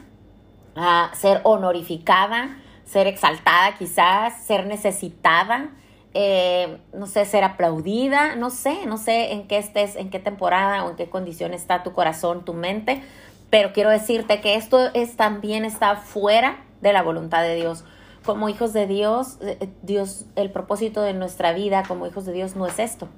ah, 0.75 1.11
ser 1.13 1.43
honorificada, 1.45 2.57
ser 2.91 3.07
exaltada 3.07 3.77
quizás, 3.79 4.35
ser 4.45 4.67
necesitada, 4.67 5.71
eh, 6.13 6.79
no 6.93 7.07
sé, 7.07 7.25
ser 7.25 7.45
aplaudida, 7.45 8.35
no 8.35 8.51
sé, 8.51 8.85
no 8.87 8.99
sé 8.99 9.33
en 9.33 9.47
qué 9.47 9.59
estés, 9.59 9.95
en 9.95 10.11
qué 10.11 10.19
temporada 10.19 10.85
o 10.85 10.91
en 10.91 10.97
qué 10.97 11.09
condición 11.09 11.55
está 11.55 11.85
tu 11.85 11.93
corazón, 11.93 12.45
tu 12.45 12.53
mente, 12.53 13.01
pero 13.49 13.73
quiero 13.73 13.91
decirte 13.91 14.41
que 14.41 14.57
esto 14.57 14.91
es 14.93 15.17
también 15.17 15.65
está 15.65 15.97
fuera 15.97 16.65
de 16.81 16.93
la 16.93 17.03
voluntad 17.03 17.43
de 17.43 17.55
Dios. 17.55 17.85
Como 18.25 18.49
hijos 18.49 18.73
de 18.73 18.89
Dios, 18.89 19.39
eh, 19.41 19.69
Dios, 19.83 20.25
el 20.35 20.51
propósito 20.51 21.03
de 21.03 21.15
nuestra 21.15 21.53
vida 21.53 21.85
como 21.87 22.09
hijos 22.09 22.27
de 22.27 22.33
Dios 22.33 22.57
no 22.57 22.67
es 22.67 22.81
esto, 22.81 23.09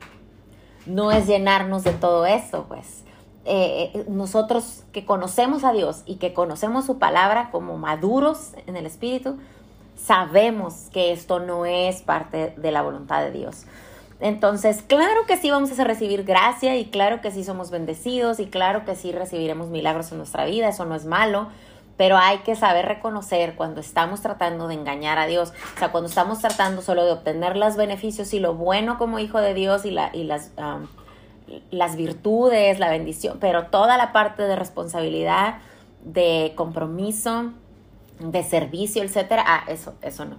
no 0.85 1.13
es 1.13 1.27
llenarnos 1.27 1.83
de 1.83 1.93
todo 1.93 2.27
esto, 2.27 2.67
pues. 2.69 3.05
Eh, 3.45 4.05
nosotros 4.09 4.85
que 4.93 5.05
conocemos 5.05 5.65
a 5.65 5.73
Dios 5.73 6.03
y 6.07 6.17
que 6.17 6.33
conocemos 6.33 6.87
su 6.87 6.99
palabra 6.99 7.49
como 7.51 7.77
maduros 7.77 8.53
en 8.67 8.77
el 8.77 8.87
Espíritu, 8.87 9.37
sabemos 9.97 10.89
que 10.93 11.13
esto 11.13 11.41
no 11.41 11.67
es 11.67 12.03
parte 12.03 12.55
de 12.57 12.71
la 12.73 12.83
voluntad 12.83 13.23
de 13.23 13.31
Dios. 13.31 13.65
Entonces, 14.21 14.83
claro 14.83 15.27
que 15.27 15.37
sí 15.37 15.51
vamos 15.51 15.77
a 15.77 15.85
recibir 15.85 16.23
gracia 16.23 16.77
y 16.77 16.87
claro 16.87 17.21
que 17.21 17.33
sí 17.33 17.43
somos 17.43 17.71
bendecidos 17.73 18.39
y 18.39 18.47
claro 18.47 18.85
que 18.85 18.95
sí 18.95 19.11
recibiremos 19.11 19.69
milagros 19.69 20.13
en 20.13 20.19
nuestra 20.19 20.45
vida, 20.45 20.69
eso 20.69 20.85
no 20.85 20.95
es 20.95 21.05
malo, 21.05 21.49
pero 21.97 22.17
hay 22.17 22.39
que 22.39 22.55
saber 22.55 22.87
reconocer 22.87 23.57
cuando 23.57 23.81
estamos 23.81 24.23
tratando 24.23 24.69
de 24.69 24.75
engañar 24.75 25.19
a 25.19 25.27
Dios, 25.27 25.53
o 25.75 25.79
sea, 25.79 25.91
cuando 25.91 26.09
estamos 26.09 26.39
tratando 26.39 26.83
solo 26.83 27.05
de 27.05 27.11
obtener 27.11 27.57
los 27.57 27.77
beneficios 27.77 28.33
y 28.33 28.39
lo 28.39 28.55
bueno 28.55 28.97
como 28.97 29.19
hijo 29.19 29.41
de 29.41 29.55
Dios 29.55 29.85
y, 29.85 29.91
la, 29.91 30.11
y 30.13 30.23
las, 30.23 30.53
las 31.73 31.97
virtudes, 31.97 32.79
la 32.79 32.91
bendición, 32.91 33.39
pero 33.41 33.67
toda 33.67 33.97
la 33.97 34.13
parte 34.13 34.45
de 34.45 34.55
responsabilidad, 34.55 35.59
de 36.05 36.53
compromiso, 36.55 37.53
de 38.31 38.43
servicio, 38.43 39.03
etcétera, 39.03 39.45
ah, 39.47 39.65
eso, 39.69 39.95
eso 40.03 40.25
no. 40.25 40.37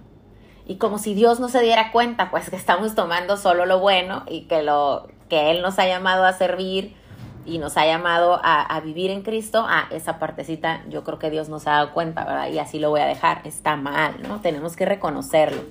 Y 0.66 0.76
como 0.76 0.98
si 0.98 1.14
Dios 1.14 1.40
no 1.40 1.48
se 1.48 1.60
diera 1.60 1.92
cuenta, 1.92 2.30
pues 2.30 2.48
que 2.48 2.56
estamos 2.56 2.94
tomando 2.94 3.36
solo 3.36 3.66
lo 3.66 3.80
bueno 3.80 4.24
y 4.26 4.42
que 4.42 4.62
lo 4.62 5.08
que 5.28 5.50
Él 5.50 5.60
nos 5.60 5.78
ha 5.78 5.86
llamado 5.86 6.24
a 6.24 6.32
servir 6.32 6.96
y 7.44 7.58
nos 7.58 7.76
ha 7.76 7.84
llamado 7.84 8.40
a, 8.42 8.80
vivir 8.80 9.10
en 9.10 9.22
Cristo, 9.22 9.66
ah, 9.68 9.86
esa 9.90 10.18
partecita 10.18 10.82
yo 10.88 11.04
creo 11.04 11.18
que 11.18 11.28
Dios 11.30 11.50
nos 11.50 11.66
ha 11.66 11.72
dado 11.72 11.92
cuenta, 11.92 12.24
¿verdad? 12.24 12.48
Y 12.50 12.58
así 12.58 12.78
lo 12.78 12.88
voy 12.88 13.00
a 13.00 13.06
dejar. 13.06 13.42
Está 13.44 13.76
mal, 13.76 14.14
¿no? 14.26 14.40
Tenemos 14.40 14.76
que 14.76 14.86
reconocerlo. 14.86 15.62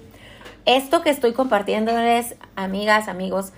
Esto 0.65 1.01
que 1.01 1.09
estoy 1.09 1.33
compartiéndoles, 1.33 2.35
amigas, 2.55 3.07
amigos, 3.07 3.53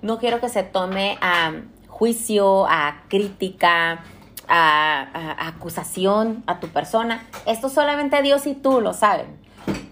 no 0.00 0.18
quiero 0.18 0.40
que 0.40 0.48
se 0.48 0.62
tome 0.62 1.18
a 1.20 1.52
juicio, 1.88 2.66
a 2.66 3.02
crítica, 3.08 4.04
a, 4.48 5.48
acusación 5.48 6.42
a 6.46 6.60
tu 6.60 6.68
persona. 6.68 7.22
Esto 7.46 7.68
solamente 7.68 8.20
Dios 8.22 8.46
y 8.46 8.54
tú 8.54 8.80
lo 8.80 8.92
saben. 8.94 9.26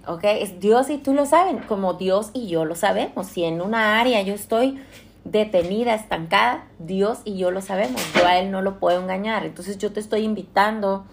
¿Ok? 0.07 0.25
Es 0.25 0.61
Dios 0.61 0.89
y 0.89 0.99
tú 0.99 1.15
lo 1.15 1.27
saben, 1.27 1.59
como 1.59 1.95
Dios 1.95 2.31
y 2.33 2.49
yo 2.49 2.65
lo 2.65 2.75
sabemos. 2.75 3.27
Si 3.27 3.45
en 3.45 3.61
una 3.61 4.01
área 4.01 4.23
yo 4.23 4.35
estoy 4.35 4.81
detenida, 5.25 5.95
estancada, 5.95 6.65
Dios 6.79 7.19
y 7.25 7.37
yo 7.37 7.51
lo 7.51 7.61
sabemos. 7.61 8.01
Yo 8.15 8.27
a 8.27 8.39
Él 8.39 8.51
no 8.51 8.63
lo 8.63 8.79
puedo 8.79 9.01
engañar. 9.01 9.45
Entonces 9.45 9.79
yo 9.79 9.93
te 9.93 10.01
estoy 10.01 10.21
invitando 10.21 11.05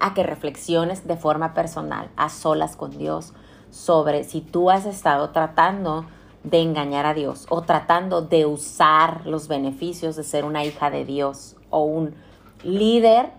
a 0.00 0.14
que 0.14 0.22
reflexiones 0.22 1.06
de 1.06 1.16
forma 1.16 1.54
personal, 1.54 2.08
a 2.16 2.28
solas 2.28 2.74
con 2.74 2.96
Dios, 2.98 3.34
sobre 3.70 4.24
si 4.24 4.40
tú 4.40 4.70
has 4.70 4.84
estado 4.84 5.30
tratando 5.30 6.06
de 6.42 6.60
engañar 6.60 7.06
a 7.06 7.14
Dios 7.14 7.46
o 7.50 7.62
tratando 7.62 8.20
de 8.22 8.46
usar 8.46 9.26
los 9.26 9.46
beneficios 9.46 10.16
de 10.16 10.24
ser 10.24 10.44
una 10.44 10.64
hija 10.64 10.90
de 10.90 11.04
Dios 11.04 11.56
o 11.70 11.84
un 11.84 12.14
líder 12.64 13.30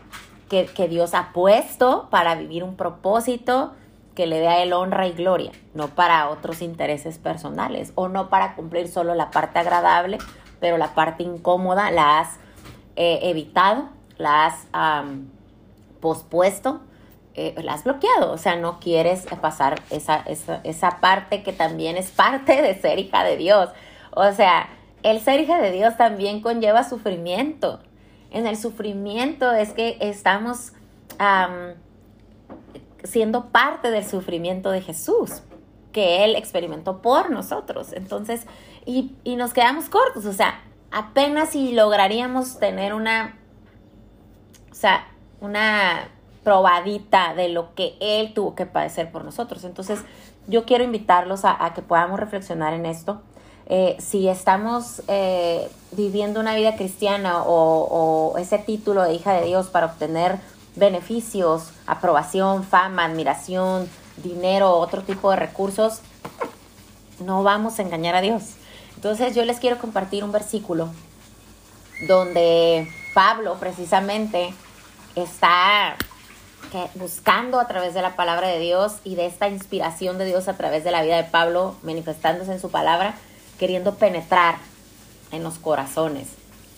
que, 0.50 0.88
Dios 0.88 1.16
ha 1.16 1.34
puesto 1.34 2.08
para 2.12 2.36
vivir 2.36 2.64
un 2.64 2.76
propósito 2.76 3.74
que 4.14 4.28
le 4.28 4.40
dé 4.40 4.48
a 4.48 4.62
él 4.62 4.72
honra 4.72 5.08
y 5.08 5.14
gloria, 5.14 5.52
no 5.74 5.88
para 5.88 6.30
otros 6.30 6.62
intereses 6.62 7.18
personales 7.18 7.92
o 7.96 8.08
no 8.08 8.30
para 8.30 8.56
cumplir 8.56 8.88
solo 8.88 9.16
la 9.16 9.32
parte 9.32 9.58
agradable, 9.58 10.20
pero 10.60 10.78
la 10.78 10.94
parte 10.94 11.24
incómoda 11.24 11.90
la 11.90 12.20
has 12.20 12.38
eh, 12.96 13.20
evitado, 13.24 13.90
la 14.18 14.46
has 14.46 14.68
pospuesto, 16.00 16.82
eh, 17.34 17.56
la 17.64 17.74
has 17.74 17.84
bloqueado, 17.84 18.32
o 18.32 18.38
sea, 18.38 18.56
no 18.56 18.80
quieres 18.80 19.26
pasar 19.42 19.82
esa, 19.90 20.18
esa, 20.18 20.62
esa 20.64 21.00
parte 21.00 21.42
que 21.42 21.52
también 21.52 21.98
es 21.98 22.12
parte 22.12 22.62
de 22.62 22.76
ser 22.76 23.00
hija 23.00 23.24
de 23.24 23.38
Dios. 23.38 23.70
O 24.12 24.32
sea, 24.34 24.70
el 25.02 25.20
ser 25.20 25.40
hija 25.40 25.60
de 25.60 25.72
Dios 25.72 25.98
también 25.98 26.42
conlleva 26.42 26.84
sufrimiento, 26.84 27.80
en 28.34 28.48
el 28.48 28.58
sufrimiento 28.58 29.52
es 29.54 29.72
que 29.74 29.98
estamos 30.02 30.74
siendo 33.04 33.46
parte 33.50 33.92
del 33.92 34.04
sufrimiento 34.04 34.72
de 34.72 34.82
Jesús, 34.82 35.44
que 35.92 36.26
Él 36.26 36.36
experimentó 36.36 37.02
por 37.02 37.30
nosotros. 37.30 37.94
Entonces, 37.94 38.46
y, 38.86 39.16
y 39.24 39.36
nos 39.36 39.54
quedamos 39.54 39.88
cortos, 39.88 40.26
o 40.26 40.34
sea, 40.34 40.62
apenas 40.92 41.50
si 41.50 41.72
lograríamos 41.72 42.58
tener 42.58 42.94
una, 42.94 43.38
o 44.72 44.76
sea, 44.76 45.08
una 45.40 46.10
probadita 46.44 47.36
de 47.36 47.50
lo 47.50 47.76
que 47.76 47.96
Él 48.02 48.34
tuvo 48.34 48.56
que 48.56 48.66
padecer 48.66 49.12
por 49.12 49.24
nosotros. 49.24 49.64
Entonces, 49.64 50.04
yo 50.48 50.66
quiero 50.66 50.84
invitarlos 50.84 51.46
a, 51.46 51.64
a 51.64 51.74
que 51.74 51.84
podamos 51.84 52.20
reflexionar 52.20 52.74
en 52.74 52.88
esto 52.88 53.22
eh, 53.68 53.96
si 54.00 54.28
estamos 54.28 55.02
eh, 55.08 55.70
viviendo 55.92 56.40
una 56.40 56.56
vida 56.56 56.76
cristiana 56.76 57.44
o, 57.46 58.36
ese 58.38 58.58
título 58.58 59.04
de 59.04 59.14
hija 59.14 59.34
de 59.34 59.46
Dios 59.46 59.68
para 59.68 59.88
obtener 59.88 60.40
beneficios, 60.76 61.70
aprobación, 61.86 62.64
fama, 62.64 63.06
admiración, 63.06 63.88
dinero, 64.18 64.72
otro 64.72 65.04
tipo 65.04 65.30
de 65.30 65.38
recursos, 65.38 66.00
no 67.20 67.44
vamos 67.44 67.80
a 67.80 67.84
engañar 67.84 68.16
a 68.16 68.22
Dios. 68.22 68.44
Entonces 68.96 69.36
yo 69.36 69.46
les 69.46 69.60
quiero 69.60 69.78
compartir 69.78 70.24
un 70.24 70.32
versículo 70.32 70.90
donde 72.08 72.88
Pablo 73.14 73.56
precisamente 73.60 74.54
está 75.16 75.96
buscando 76.96 77.60
a 77.60 77.68
través 77.68 77.94
de 77.94 78.02
la 78.02 78.16
palabra 78.16 78.48
de 78.48 78.60
Dios 78.60 78.94
y 79.04 79.16
de 79.16 79.28
esta 79.28 79.48
inspiración 79.48 80.18
de 80.18 80.26
Dios 80.26 80.48
a 80.48 80.58
través 80.58 80.84
de 80.84 80.92
la 80.92 81.04
vida 81.04 81.18
de 81.18 81.24
Pablo 81.24 81.76
manifestándose 81.84 82.52
en 82.52 82.60
su 82.60 82.72
palabra, 82.72 83.16
queriendo 83.64 83.96
penetrar 83.96 84.58
en 85.32 85.42
los 85.42 85.58
corazones 85.58 86.28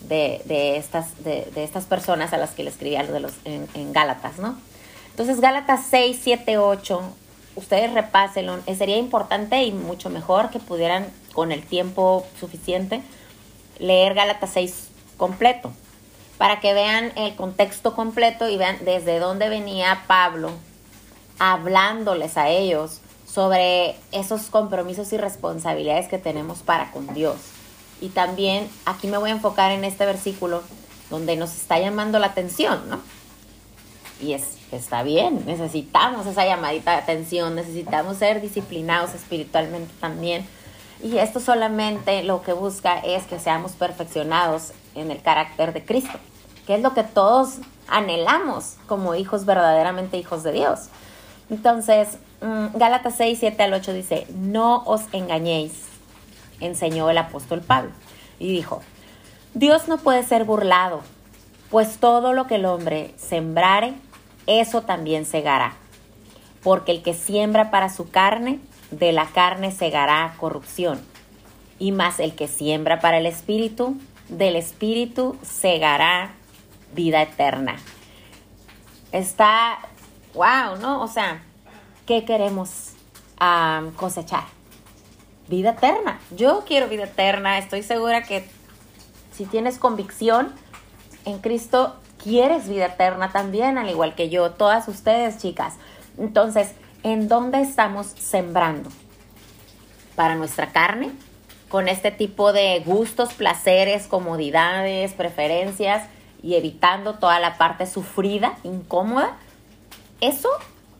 de, 0.02 0.76
estas, 0.76 1.24
de, 1.24 1.50
estas 1.56 1.84
personas 1.84 2.32
a 2.32 2.36
las 2.36 2.50
que 2.50 2.62
le 2.62 2.70
escribía 2.70 3.04
en, 3.44 3.66
en 3.74 3.92
Gálatas, 3.92 4.38
¿no? 4.38 4.56
Entonces, 5.10 5.40
Gálatas 5.40 5.84
6, 5.90 6.20
7, 6.22 6.58
8, 6.58 7.02
ustedes 7.56 7.92
repásenlo. 7.92 8.60
Eh, 8.66 8.76
sería 8.76 8.98
importante 8.98 9.64
y 9.64 9.72
mucho 9.72 10.10
mejor 10.10 10.50
que 10.50 10.60
pudieran, 10.60 11.08
con 11.32 11.50
el 11.50 11.64
tiempo 11.64 12.24
suficiente, 12.38 13.02
leer 13.80 14.14
Gálatas 14.14 14.50
6 14.52 14.88
completo, 15.16 15.72
para 16.38 16.60
que 16.60 16.72
vean 16.72 17.10
el 17.16 17.34
contexto 17.34 17.96
completo 17.96 18.48
y 18.48 18.58
vean 18.58 18.78
desde 18.84 19.18
dónde 19.18 19.48
venía 19.48 20.04
Pablo 20.06 20.52
hablándoles 21.40 22.36
a 22.36 22.48
ellos 22.48 23.00
sobre 23.36 23.96
esos 24.12 24.46
compromisos 24.46 25.12
y 25.12 25.18
responsabilidades 25.18 26.08
que 26.08 26.16
tenemos 26.16 26.60
para 26.60 26.90
con 26.90 27.12
Dios. 27.12 27.36
Y 28.00 28.08
también 28.08 28.66
aquí 28.86 29.08
me 29.08 29.18
voy 29.18 29.28
a 29.28 29.34
enfocar 29.34 29.72
en 29.72 29.84
este 29.84 30.06
versículo 30.06 30.62
donde 31.10 31.36
nos 31.36 31.54
está 31.54 31.78
llamando 31.78 32.18
la 32.18 32.28
atención, 32.28 32.88
¿no? 32.88 32.98
Y 34.22 34.32
es, 34.32 34.56
está 34.72 35.02
bien, 35.02 35.44
necesitamos 35.44 36.24
esa 36.24 36.46
llamadita 36.46 36.92
de 36.92 36.96
atención, 36.96 37.54
necesitamos 37.54 38.16
ser 38.16 38.40
disciplinados 38.40 39.12
espiritualmente 39.12 39.92
también. 40.00 40.46
Y 41.02 41.18
esto 41.18 41.38
solamente 41.38 42.22
lo 42.22 42.40
que 42.40 42.54
busca 42.54 43.00
es 43.00 43.24
que 43.24 43.38
seamos 43.38 43.72
perfeccionados 43.72 44.72
en 44.94 45.10
el 45.10 45.20
carácter 45.20 45.74
de 45.74 45.84
Cristo, 45.84 46.18
que 46.66 46.76
es 46.76 46.80
lo 46.80 46.94
que 46.94 47.04
todos 47.04 47.56
anhelamos 47.86 48.76
como 48.86 49.14
hijos 49.14 49.44
verdaderamente 49.44 50.16
hijos 50.16 50.42
de 50.42 50.52
Dios. 50.52 50.88
Entonces, 51.50 52.18
mm, 52.40 52.76
Gálatas 52.76 53.14
6, 53.16 53.38
7 53.38 53.62
al 53.62 53.74
8 53.74 53.92
dice, 53.92 54.26
no 54.34 54.82
os 54.84 55.02
engañéis, 55.12 55.72
enseñó 56.60 57.08
el 57.10 57.18
apóstol 57.18 57.60
Pablo. 57.60 57.92
Y 58.38 58.50
dijo, 58.50 58.82
Dios 59.54 59.88
no 59.88 59.98
puede 59.98 60.22
ser 60.22 60.44
burlado, 60.44 61.02
pues 61.70 61.98
todo 61.98 62.32
lo 62.32 62.46
que 62.46 62.56
el 62.56 62.66
hombre 62.66 63.14
sembrare, 63.16 63.94
eso 64.46 64.82
también 64.82 65.24
segará. 65.24 65.74
Porque 66.62 66.92
el 66.92 67.02
que 67.02 67.14
siembra 67.14 67.70
para 67.70 67.88
su 67.88 68.10
carne, 68.10 68.60
de 68.90 69.12
la 69.12 69.26
carne 69.26 69.72
segará 69.72 70.34
corrupción. 70.38 71.00
Y 71.78 71.92
más 71.92 72.20
el 72.20 72.34
que 72.34 72.48
siembra 72.48 73.00
para 73.00 73.18
el 73.18 73.26
espíritu, 73.26 73.96
del 74.28 74.56
espíritu 74.56 75.36
segará 75.42 76.34
vida 76.94 77.22
eterna. 77.22 77.76
Está, 79.12 79.78
wow, 80.36 80.76
¿no? 80.80 81.02
O 81.02 81.08
sea, 81.08 81.42
¿qué 82.06 82.24
queremos 82.24 82.92
cosechar? 83.96 84.44
Vida 85.48 85.70
eterna. 85.70 86.20
Yo 86.36 86.64
quiero 86.66 86.88
vida 86.88 87.04
eterna. 87.04 87.58
Estoy 87.58 87.82
segura 87.82 88.22
que 88.22 88.48
si 89.32 89.46
tienes 89.46 89.78
convicción 89.78 90.52
en 91.24 91.38
Cristo, 91.38 91.96
quieres 92.22 92.68
vida 92.68 92.86
eterna 92.86 93.32
también, 93.32 93.78
al 93.78 93.88
igual 93.90 94.14
que 94.14 94.28
yo, 94.28 94.52
todas 94.52 94.88
ustedes, 94.88 95.38
chicas. 95.38 95.74
Entonces, 96.18 96.72
¿en 97.02 97.28
dónde 97.28 97.60
estamos 97.60 98.06
sembrando? 98.06 98.90
Para 100.14 100.34
nuestra 100.34 100.72
carne, 100.72 101.10
con 101.68 101.88
este 101.88 102.10
tipo 102.10 102.52
de 102.52 102.82
gustos, 102.84 103.34
placeres, 103.34 104.06
comodidades, 104.06 105.12
preferencias 105.12 106.08
y 106.42 106.54
evitando 106.54 107.14
toda 107.14 107.38
la 107.40 107.58
parte 107.58 107.86
sufrida, 107.86 108.56
incómoda. 108.62 109.36
Eso 110.20 110.48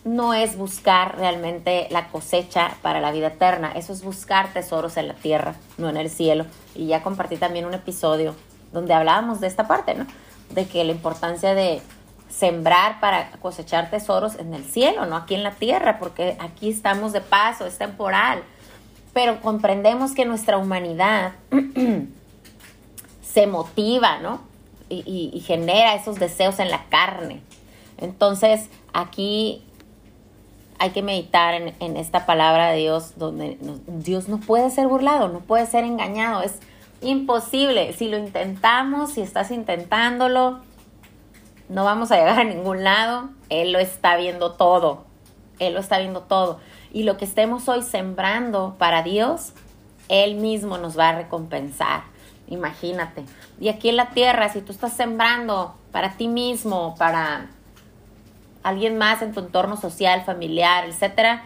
no 0.04 0.34
es 0.34 0.56
buscar 0.56 1.16
realmente 1.16 1.88
la 1.90 2.08
cosecha 2.08 2.76
para 2.82 3.00
la 3.00 3.10
vida 3.10 3.28
eterna, 3.28 3.72
eso 3.74 3.92
es 3.92 4.02
buscar 4.02 4.52
tesoros 4.52 4.96
en 4.96 5.08
la 5.08 5.14
tierra, 5.14 5.56
no 5.78 5.88
en 5.88 5.96
el 5.96 6.10
cielo. 6.10 6.46
Y 6.74 6.86
ya 6.86 7.02
compartí 7.02 7.36
también 7.36 7.66
un 7.66 7.74
episodio 7.74 8.34
donde 8.72 8.94
hablábamos 8.94 9.40
de 9.40 9.48
esta 9.48 9.66
parte, 9.66 9.94
¿no? 9.94 10.06
de 10.50 10.66
que 10.66 10.84
la 10.84 10.92
importancia 10.92 11.54
de 11.54 11.82
sembrar 12.28 13.00
para 13.00 13.30
cosechar 13.32 13.90
tesoros 13.90 14.36
en 14.36 14.54
el 14.54 14.64
cielo, 14.64 15.06
no 15.06 15.16
aquí 15.16 15.34
en 15.34 15.42
la 15.42 15.52
tierra, 15.52 15.98
porque 15.98 16.36
aquí 16.40 16.70
estamos 16.70 17.12
de 17.12 17.20
paso, 17.20 17.66
es 17.66 17.78
temporal. 17.78 18.42
Pero 19.12 19.40
comprendemos 19.40 20.12
que 20.12 20.24
nuestra 20.24 20.58
humanidad 20.58 21.32
se 23.22 23.46
motiva, 23.46 24.18
¿no? 24.18 24.40
Y, 24.88 25.42
genera 25.44 25.94
esos 25.94 26.16
deseos 26.16 26.60
en 26.60 26.70
la 26.70 26.84
carne. 26.84 27.40
Entonces, 27.98 28.68
aquí 29.00 29.62
hay 30.78 30.90
que 30.90 31.02
meditar 31.02 31.54
en, 31.54 31.96
esta 31.96 32.26
palabra 32.26 32.70
de 32.70 32.78
Dios, 32.78 33.14
donde 33.16 33.58
Dios 33.86 34.28
no 34.28 34.38
puede 34.38 34.70
ser 34.70 34.88
burlado, 34.88 35.28
no 35.28 35.40
puede 35.40 35.66
ser 35.66 35.84
engañado, 35.84 36.42
es 36.42 36.60
Imposible. 37.00 37.92
Si 37.92 38.08
lo 38.08 38.16
intentamos, 38.16 39.12
si 39.12 39.20
estás 39.20 39.50
intentándolo, 39.50 40.60
no 41.68 41.84
vamos 41.84 42.10
a 42.10 42.16
llegar 42.16 42.40
a 42.40 42.44
ningún 42.44 42.84
lado. 42.84 43.28
Él 43.48 43.72
lo 43.72 43.78
está 43.78 44.16
viendo 44.16 44.52
todo. 44.52 45.04
Él 45.58 45.74
lo 45.74 45.80
está 45.80 45.98
viendo 45.98 46.22
todo. 46.22 46.58
Y 46.92 47.02
lo 47.02 47.16
que 47.16 47.24
estemos 47.24 47.68
hoy 47.68 47.82
sembrando 47.82 48.76
para 48.78 49.02
Dios, 49.02 49.52
Él 50.08 50.36
mismo 50.36 50.78
nos 50.78 50.98
va 50.98 51.10
a 51.10 51.16
recompensar. 51.16 52.04
Imagínate. 52.48 53.24
Y 53.60 53.68
aquí 53.68 53.88
en 53.90 53.96
la 53.96 54.10
tierra, 54.10 54.48
si 54.48 54.62
tú 54.62 54.72
estás 54.72 54.94
sembrando 54.94 55.74
para 55.92 56.16
ti 56.16 56.28
mismo, 56.28 56.94
para 56.96 57.50
alguien 58.68 58.98
más 58.98 59.22
en 59.22 59.32
tu 59.32 59.40
entorno 59.40 59.76
social, 59.76 60.24
familiar, 60.24 60.86
etcétera, 60.86 61.44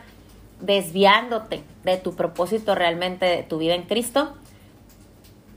desviándote 0.61 1.63
de 1.85 1.97
tu 1.99 2.17
propósito 2.17 2.75
realmente 2.75 3.27
de 3.27 3.43
tu 3.43 3.59
vida 3.59 3.75
en 3.75 3.83
Cristo, 3.83 4.35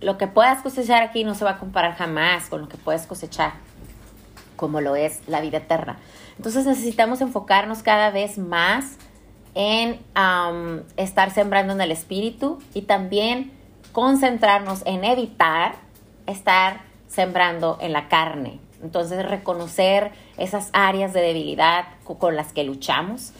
lo 0.01 0.17
que 0.17 0.27
puedas 0.27 0.61
cosechar 0.61 1.01
aquí 1.03 1.23
no 1.23 1.35
se 1.35 1.45
va 1.45 1.51
a 1.51 1.59
comparar 1.59 1.95
jamás 1.95 2.49
con 2.49 2.61
lo 2.61 2.67
que 2.67 2.75
puedes 2.77 3.07
cosechar, 3.07 3.53
como 4.57 4.81
lo 4.81 4.97
es 4.97 5.21
la 5.27 5.39
vida 5.39 5.59
eterna. 5.59 5.97
Entonces 6.35 6.65
necesitamos 6.65 7.21
enfocarnos 7.21 7.81
cada 7.81 8.11
vez 8.11 8.37
más 8.37 8.97
en 9.55 10.01
estar 10.97 11.31
sembrando 11.31 11.71
en 11.71 11.79
el 11.79 11.91
espíritu 11.91 12.61
y 12.73 12.81
también 12.81 13.53
concentrarnos 13.93 14.81
en 14.85 15.05
evitar 15.05 15.75
estar 16.27 16.81
sembrando 17.07 17.77
en 17.79 17.93
la 17.93 18.09
carne. 18.09 18.59
Entonces 18.83 19.25
reconocer 19.27 20.11
esas 20.37 20.69
áreas 20.73 21.13
de 21.13 21.21
debilidad 21.21 21.85
con 22.03 22.35
las 22.35 22.51
que 22.53 22.63
luchamos 22.63 23.31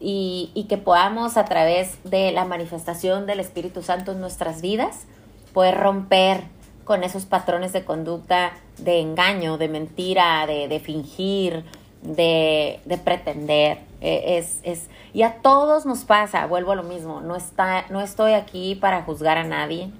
y, 0.00 0.66
que 0.68 0.76
podamos 0.76 1.36
a 1.36 1.44
través 1.44 1.98
de 2.04 2.30
la 2.32 2.44
manifestación 2.44 3.26
del 3.26 3.40
Espíritu 3.40 3.82
Santo 3.82 4.12
en 4.12 4.20
nuestras 4.20 4.60
vidas 4.60 5.06
poder 5.52 5.76
romper 5.76 6.42
con 6.84 7.04
esos 7.04 7.24
patrones 7.24 7.72
de 7.72 7.84
conducta 7.84 8.52
de 8.78 9.00
engaño, 9.00 9.56
de 9.56 9.68
mentira, 9.68 10.46
de, 10.46 10.80
fingir, 10.80 11.64
de, 12.02 12.80
pretender. 13.04 13.78
E, 14.00 14.36
es, 14.36 14.60
es, 14.64 14.88
y 15.14 15.22
a 15.22 15.40
todos 15.40 15.86
nos 15.86 16.04
pasa, 16.04 16.46
vuelvo 16.46 16.72
a 16.72 16.74
lo 16.74 16.82
mismo, 16.82 17.20
no, 17.20 17.36
está, 17.36 17.86
no 17.88 18.02
estoy 18.02 18.32
aquí 18.32 18.74
para 18.74 19.02
juzgar 19.02 19.38
a 19.38 19.44
nadie, 19.44 19.90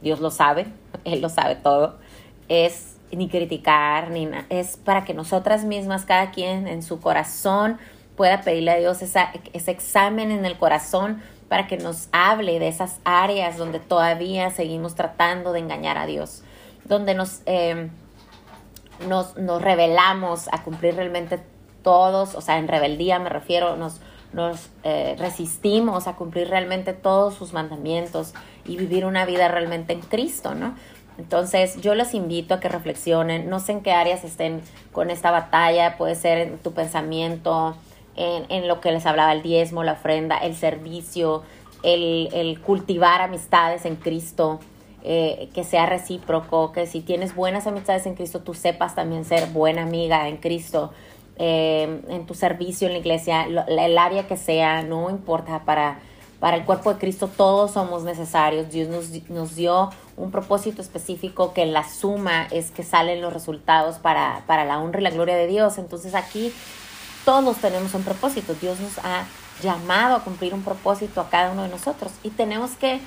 Dios 0.00 0.20
lo 0.20 0.30
sabe, 0.30 0.66
Él 1.04 1.20
lo 1.20 1.28
sabe 1.28 1.56
todo, 1.56 1.96
es 2.48 2.95
ni 3.12 3.28
criticar, 3.28 4.10
ni 4.10 4.26
nada, 4.26 4.46
es 4.48 4.76
para 4.76 5.04
que 5.04 5.14
nosotras 5.14 5.64
mismas, 5.64 6.04
cada 6.04 6.30
quien 6.30 6.66
en 6.66 6.82
su 6.82 7.00
corazón, 7.00 7.78
pueda 8.16 8.40
pedirle 8.40 8.70
a 8.72 8.76
Dios 8.76 9.02
esa, 9.02 9.30
ese 9.52 9.70
examen 9.70 10.30
en 10.30 10.44
el 10.44 10.56
corazón 10.56 11.22
para 11.48 11.66
que 11.66 11.76
nos 11.76 12.08
hable 12.12 12.58
de 12.58 12.68
esas 12.68 12.98
áreas 13.04 13.56
donde 13.56 13.78
todavía 13.78 14.50
seguimos 14.50 14.94
tratando 14.94 15.52
de 15.52 15.60
engañar 15.60 15.98
a 15.98 16.06
Dios, 16.06 16.42
donde 16.84 17.14
nos, 17.14 17.42
eh, 17.46 17.88
nos, 19.06 19.36
nos, 19.36 19.62
revelamos 19.62 20.48
a 20.50 20.64
cumplir 20.64 20.96
realmente 20.96 21.40
todos, 21.82 22.34
o 22.34 22.40
sea, 22.40 22.58
en 22.58 22.66
rebeldía 22.66 23.18
me 23.18 23.28
refiero, 23.28 23.76
nos, 23.76 24.00
nos 24.32 24.70
eh, 24.82 25.14
resistimos 25.18 26.08
a 26.08 26.16
cumplir 26.16 26.48
realmente 26.48 26.92
todos 26.94 27.34
sus 27.34 27.52
mandamientos 27.52 28.34
y 28.64 28.76
vivir 28.76 29.04
una 29.06 29.24
vida 29.24 29.48
realmente 29.48 29.92
en 29.92 30.00
Cristo, 30.00 30.54
¿no? 30.54 30.74
Entonces 31.18 31.80
yo 31.80 31.94
les 31.94 32.14
invito 32.14 32.54
a 32.54 32.60
que 32.60 32.68
reflexionen, 32.68 33.48
no 33.48 33.58
sé 33.60 33.72
en 33.72 33.80
qué 33.80 33.92
áreas 33.92 34.24
estén 34.24 34.60
con 34.92 35.10
esta 35.10 35.30
batalla, 35.30 35.96
puede 35.96 36.14
ser 36.14 36.38
en 36.38 36.58
tu 36.58 36.72
pensamiento, 36.72 37.76
en, 38.16 38.68
lo 38.68 38.80
que 38.80 38.92
les 38.92 39.04
hablaba, 39.06 39.32
el 39.32 39.42
diezmo, 39.42 39.82
la 39.82 39.92
ofrenda, 39.92 40.38
el 40.38 40.54
servicio, 40.54 41.42
el, 41.82 42.60
cultivar 42.64 43.20
amistades 43.20 43.84
en 43.84 43.96
Cristo, 43.96 44.60
eh, 45.02 45.48
que 45.54 45.64
sea 45.64 45.86
recíproco, 45.86 46.72
que 46.72 46.86
si 46.86 47.00
tienes 47.00 47.34
buenas 47.34 47.66
amistades 47.66 48.06
en 48.06 48.14
Cristo, 48.14 48.40
tú 48.40 48.54
sepas 48.54 48.94
también 48.94 49.24
ser 49.24 49.48
buena 49.50 49.82
amiga 49.82 50.28
en 50.28 50.38
Cristo, 50.38 50.92
eh, 51.38 52.00
en 52.08 52.26
tu 52.26 52.34
servicio 52.34 52.86
en 52.88 52.94
la 52.94 52.98
iglesia, 52.98 53.44
el 53.44 53.98
área 53.98 54.26
que 54.26 54.36
sea, 54.36 54.82
no 54.82 55.10
importa, 55.10 55.64
para, 55.64 56.00
para 56.40 56.56
el 56.56 56.64
cuerpo 56.64 56.92
de 56.92 57.00
Cristo 57.00 57.28
todos 57.28 57.72
somos 57.72 58.04
necesarios. 58.04 58.70
Dios 58.70 58.88
nos, 58.88 59.10
nos 59.30 59.56
dio 59.56 59.90
un 60.16 60.30
propósito 60.30 60.82
específico 60.82 61.52
que 61.52 61.66
la 61.66 61.88
suma 61.88 62.46
es 62.50 62.70
que 62.70 62.82
salen 62.82 63.20
los 63.22 63.32
resultados 63.32 63.96
para, 63.96 64.42
para 64.46 64.64
la 64.64 64.78
honra 64.78 65.00
y 65.00 65.04
la 65.04 65.10
gloria 65.10 65.36
de 65.36 65.46
Dios. 65.46 65.78
Entonces 65.78 66.14
aquí 66.14 66.52
todos 67.24 67.56
tenemos 67.56 67.94
un 67.94 68.02
propósito. 68.02 68.54
Dios 68.54 68.78
nos 68.80 68.98
ha 68.98 69.24
llamado 69.62 70.16
a 70.16 70.20
cumplir 70.20 70.54
un 70.54 70.62
propósito 70.62 71.20
a 71.20 71.30
cada 71.30 71.52
uno 71.52 71.62
de 71.62 71.68
nosotros 71.68 72.12
y 72.22 72.30
tenemos 72.30 72.72
que 72.72 73.00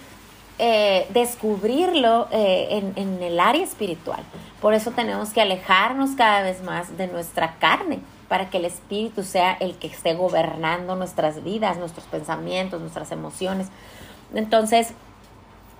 eh, 0.57 1.07
descubrirlo 1.13 2.27
eh, 2.31 2.67
en, 2.71 2.93
en 2.95 3.23
el 3.23 3.39
área 3.39 3.63
espiritual. 3.63 4.21
Por 4.61 4.73
eso 4.73 4.91
tenemos 4.91 5.29
que 5.29 5.41
alejarnos 5.41 6.11
cada 6.17 6.41
vez 6.41 6.61
más 6.63 6.97
de 6.97 7.07
nuestra 7.07 7.55
carne, 7.59 7.99
para 8.29 8.49
que 8.49 8.57
el 8.57 8.65
Espíritu 8.65 9.23
sea 9.23 9.53
el 9.59 9.75
que 9.75 9.87
esté 9.87 10.13
gobernando 10.13 10.95
nuestras 10.95 11.43
vidas, 11.43 11.77
nuestros 11.77 12.05
pensamientos, 12.05 12.79
nuestras 12.79 13.11
emociones. 13.11 13.67
Entonces, 14.33 14.93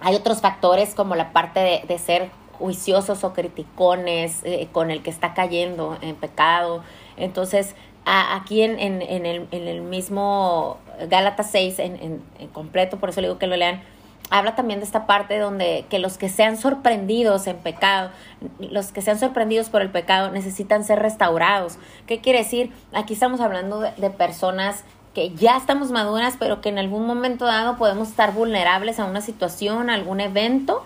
hay 0.01 0.15
otros 0.15 0.41
factores 0.41 0.95
como 0.95 1.15
la 1.15 1.31
parte 1.31 1.83
de, 1.87 1.97
ser 1.99 2.31
juiciosos 2.57 3.23
o 3.23 3.33
criticones 3.33 4.41
eh, 4.43 4.67
con 4.71 4.91
el 4.91 5.03
que 5.03 5.11
está 5.11 5.33
cayendo 5.33 5.97
en 6.01 6.15
pecado. 6.15 6.83
Entonces, 7.15 7.75
aquí 8.05 8.63
en, 8.63 8.79
en, 8.79 9.25
el, 9.25 9.47
en, 9.51 9.67
el, 9.67 9.81
mismo 9.81 10.77
Gálatas 11.07 11.51
6, 11.51 11.79
en, 11.79 12.21
completo, 12.51 12.97
por 12.97 13.09
eso 13.09 13.21
le 13.21 13.27
digo 13.27 13.39
que 13.39 13.47
lo 13.47 13.55
lean, 13.55 13.81
habla 14.29 14.55
también 14.55 14.79
de 14.79 14.85
esta 14.85 15.05
parte 15.05 15.39
donde 15.39 15.85
que 15.89 15.99
los 15.99 16.17
que 16.17 16.29
sean 16.29 16.57
sorprendidos 16.57 17.47
en 17.47 17.57
pecado, 17.57 18.11
los 18.59 18.91
que 18.91 19.01
sean 19.01 19.19
sorprendidos 19.19 19.69
por 19.69 19.81
el 19.81 19.89
pecado 19.89 20.31
necesitan 20.31 20.83
ser 20.83 20.99
restaurados. 20.99 21.77
¿Qué 22.07 22.19
quiere 22.19 22.39
decir? 22.39 22.71
Aquí 22.93 23.13
estamos 23.13 23.41
hablando 23.41 23.79
de, 23.79 24.09
personas 24.09 24.83
que 25.13 25.31
ya 25.31 25.57
estamos 25.57 25.91
maduras, 25.91 26.35
pero 26.37 26.61
que 26.61 26.69
en 26.69 26.77
algún 26.77 27.05
momento 27.05 27.45
dado 27.45 27.77
podemos 27.77 28.09
estar 28.09 28.33
vulnerables 28.33 28.99
a 28.99 29.05
una 29.05 29.21
situación, 29.21 29.89
a 29.89 29.95
algún 29.95 30.19
evento, 30.19 30.83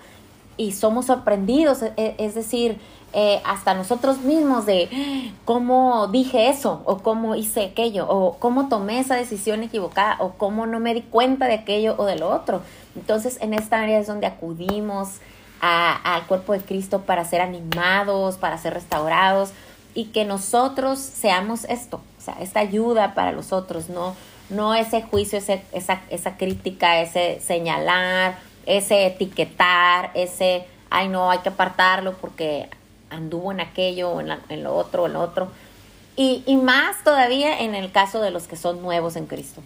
y 0.56 0.72
somos 0.72 1.08
sorprendidos, 1.08 1.82
e, 1.82 1.94
e, 1.98 2.16
es 2.20 2.36
decir, 2.36 2.78
eh, 3.14 3.42
hasta 3.46 3.76
nosotros 3.76 4.22
mismos 4.22 4.66
de 4.66 5.32
cómo 5.46 6.08
dije 6.08 6.50
eso 6.50 6.82
o 6.86 6.98
cómo 6.98 7.36
hice 7.36 7.66
aquello 7.66 8.08
o 8.10 8.40
cómo 8.40 8.70
tomé 8.70 9.00
esa 9.00 9.16
decisión 9.16 9.62
equivocada 9.62 10.18
o 10.20 10.34
cómo 10.34 10.66
no 10.66 10.80
me 10.80 10.96
di 10.96 11.02
cuenta 11.02 11.46
de 11.46 11.54
aquello 11.54 11.96
o 11.98 12.06
de 12.06 12.16
lo 12.16 12.30
otro. 12.30 12.62
Entonces 12.96 13.38
en 13.42 13.54
esta 13.54 13.82
área 13.82 14.00
es 14.00 14.08
donde 14.08 14.26
acudimos 14.26 15.20
al 15.62 16.26
cuerpo 16.28 16.54
de 16.54 16.60
Cristo 16.60 17.04
para 17.04 17.24
ser 17.24 17.40
animados, 17.40 18.36
para 18.38 18.58
ser 18.58 18.74
restaurados 18.74 19.52
y 19.94 20.06
que 20.06 20.26
nosotros 20.26 21.00
seamos 21.00 21.66
esto, 21.66 22.02
o 22.18 22.22
sea, 22.22 22.36
esta 22.42 22.60
ayuda 22.60 23.14
para 23.14 23.32
los 23.32 23.54
otros, 23.54 23.90
no, 23.90 24.16
no 24.50 24.74
ese 24.74 25.04
juicio, 25.04 25.38
ese, 25.38 25.64
esa, 25.72 26.02
esa 26.10 26.36
crítica, 26.36 27.00
ese 27.00 27.40
señalar, 27.40 28.40
ese 28.66 29.06
etiquetar, 29.06 30.12
ese, 30.16 30.66
ay 30.90 31.10
no, 31.10 31.30
hay 31.30 31.40
que 31.40 31.50
apartarlo 31.50 32.14
porque 32.14 32.70
anduvo 33.14 33.52
en 33.52 33.60
aquello 33.60 34.12
o 34.12 34.22
en, 34.22 34.64
lo 34.64 34.76
otro 34.76 35.04
o 35.04 35.08
en 35.08 35.14
lo 35.14 35.22
otro. 35.22 35.50
Y, 36.16 36.44
y 36.46 36.58
más 36.58 37.04
todavía 37.04 37.60
en 37.60 37.76
el 37.76 37.92
caso 37.92 38.22
de 38.22 38.32
los 38.32 38.48
que 38.48 38.56
son 38.56 38.82
nuevos 38.82 39.16
en 39.16 39.26
Cristo. 39.26 39.62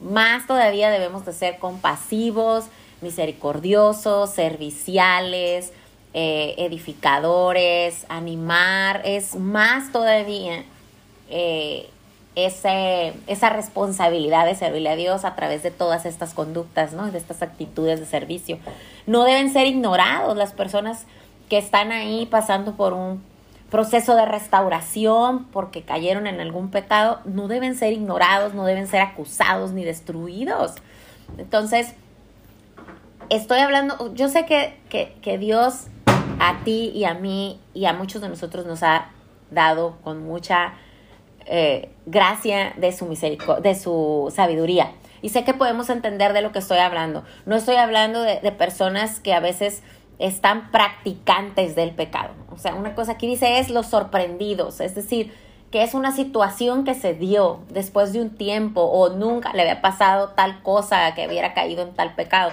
Más 0.00 0.46
todavía 0.46 0.90
debemos 0.90 1.24
de 1.24 1.32
ser 1.32 1.58
compasivos, 1.58 2.64
misericordiosos, 3.02 4.30
serviciales, 4.30 5.72
eh, 6.14 6.54
edificadores, 6.58 8.04
animar. 8.08 9.02
Es 9.04 9.34
más 9.34 9.92
todavía 9.92 10.64
eh, 11.30 11.88
ese, 12.34 13.14
esa 13.26 13.50
responsabilidad 13.50 14.46
de 14.46 14.54
servirle 14.54 14.90
a 14.90 14.96
Dios 14.96 15.24
a 15.24 15.34
través 15.34 15.62
de 15.62 15.70
todas 15.70 16.04
estas 16.04 16.34
conductas, 16.34 16.92
¿no? 16.92 17.10
De 17.10 17.18
estas 17.18 17.42
actitudes 17.42 18.00
de 18.00 18.06
servicio. 18.06 18.58
No 19.06 19.24
deben 19.24 19.52
ser 19.52 19.66
ignorados 19.66 20.36
las 20.36 20.52
personas 20.52 21.04
que 21.52 21.58
están 21.58 21.92
ahí 21.92 22.24
pasando 22.24 22.76
por 22.76 22.94
un 22.94 23.22
proceso 23.70 24.16
de 24.16 24.24
restauración 24.24 25.44
porque 25.52 25.82
cayeron 25.82 26.26
en 26.26 26.40
algún 26.40 26.70
pecado, 26.70 27.20
no 27.26 27.46
deben 27.46 27.74
ser 27.74 27.92
ignorados, 27.92 28.54
no 28.54 28.64
deben 28.64 28.86
ser 28.86 29.02
acusados 29.02 29.72
ni 29.72 29.84
destruidos. 29.84 30.76
Entonces, 31.36 31.92
estoy 33.28 33.58
hablando, 33.58 34.14
yo 34.14 34.28
sé 34.28 34.46
que, 34.46 34.78
que, 35.20 35.36
Dios 35.36 35.88
a 36.40 36.64
ti 36.64 36.90
y 36.94 37.04
a 37.04 37.12
mí 37.12 37.60
y 37.74 37.84
a 37.84 37.92
muchos 37.92 38.22
de 38.22 38.30
nosotros 38.30 38.64
nos 38.64 38.82
ha 38.82 39.10
dado 39.50 39.98
con 40.04 40.24
mucha 40.24 40.72
eh, 41.44 41.90
gracia 42.06 42.72
de 42.78 42.92
su 42.92 43.04
misericordia, 43.04 43.60
de 43.60 43.78
su 43.78 44.32
sabiduría. 44.34 44.92
Y 45.20 45.28
sé 45.28 45.44
que 45.44 45.52
podemos 45.52 45.90
entender 45.90 46.32
de 46.32 46.40
lo 46.40 46.50
que 46.50 46.60
estoy 46.60 46.78
hablando. 46.78 47.24
No 47.44 47.56
estoy 47.56 47.76
hablando 47.76 48.22
de, 48.22 48.40
de 48.40 48.52
personas 48.52 49.20
que 49.20 49.34
a 49.34 49.40
veces 49.40 49.82
están 50.18 50.70
practicantes 50.70 51.74
del 51.74 51.90
pecado. 51.90 52.34
O 52.50 52.58
sea, 52.58 52.74
una 52.74 52.94
cosa 52.94 53.12
aquí 53.12 53.26
dice 53.26 53.58
es 53.58 53.70
los 53.70 53.86
sorprendidos, 53.86 54.80
es 54.80 54.94
decir, 54.94 55.32
que 55.70 55.82
es 55.82 55.94
una 55.94 56.12
situación 56.12 56.84
que 56.84 56.94
se 56.94 57.14
dio 57.14 57.60
después 57.70 58.12
de 58.12 58.20
un 58.20 58.30
tiempo 58.30 58.82
o 58.82 59.08
nunca 59.08 59.52
le 59.54 59.62
había 59.62 59.80
pasado 59.80 60.28
tal 60.30 60.62
cosa 60.62 61.14
que 61.14 61.26
hubiera 61.26 61.54
caído 61.54 61.82
en 61.82 61.94
tal 61.94 62.14
pecado, 62.14 62.52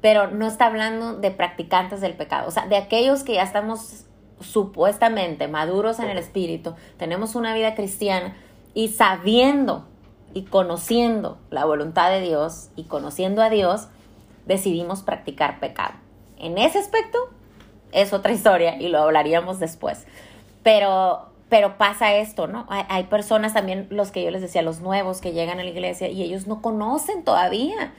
pero 0.00 0.30
no 0.30 0.46
está 0.46 0.66
hablando 0.66 1.14
de 1.14 1.30
practicantes 1.30 2.00
del 2.00 2.14
pecado, 2.14 2.48
o 2.48 2.50
sea, 2.50 2.66
de 2.66 2.76
aquellos 2.76 3.22
que 3.22 3.34
ya 3.34 3.42
estamos 3.42 4.06
supuestamente 4.40 5.46
maduros 5.46 5.98
en 5.98 6.08
el 6.08 6.18
espíritu, 6.18 6.74
tenemos 6.96 7.34
una 7.34 7.54
vida 7.54 7.74
cristiana 7.74 8.34
y 8.72 8.88
sabiendo 8.88 9.86
y 10.32 10.44
conociendo 10.44 11.38
la 11.50 11.64
voluntad 11.64 12.10
de 12.10 12.20
Dios 12.20 12.70
y 12.76 12.84
conociendo 12.84 13.42
a 13.42 13.50
Dios, 13.50 13.88
decidimos 14.46 15.02
practicar 15.02 15.60
pecado. 15.60 16.03
En 16.38 16.58
ese 16.58 16.78
aspecto 16.78 17.18
es 17.92 18.12
otra 18.12 18.32
historia 18.32 18.76
y 18.80 18.88
lo 18.88 19.00
hablaríamos 19.00 19.60
después. 19.60 20.06
Pero, 20.62 21.28
pero 21.48 21.78
pasa 21.78 22.14
esto, 22.16 22.46
¿no? 22.46 22.66
Hay, 22.68 23.04
personas 23.04 23.54
también, 23.54 23.86
los 23.90 24.10
que 24.10 24.24
yo 24.24 24.30
les 24.30 24.42
decía, 24.42 24.62
los 24.62 24.80
nuevos 24.80 25.20
que 25.20 25.32
llegan 25.32 25.60
a 25.60 25.64
la 25.64 25.70
iglesia 25.70 26.08
y 26.08 26.22
ellos 26.22 26.46
no 26.46 26.60
conocen 26.60 27.24
todavía 27.24 27.92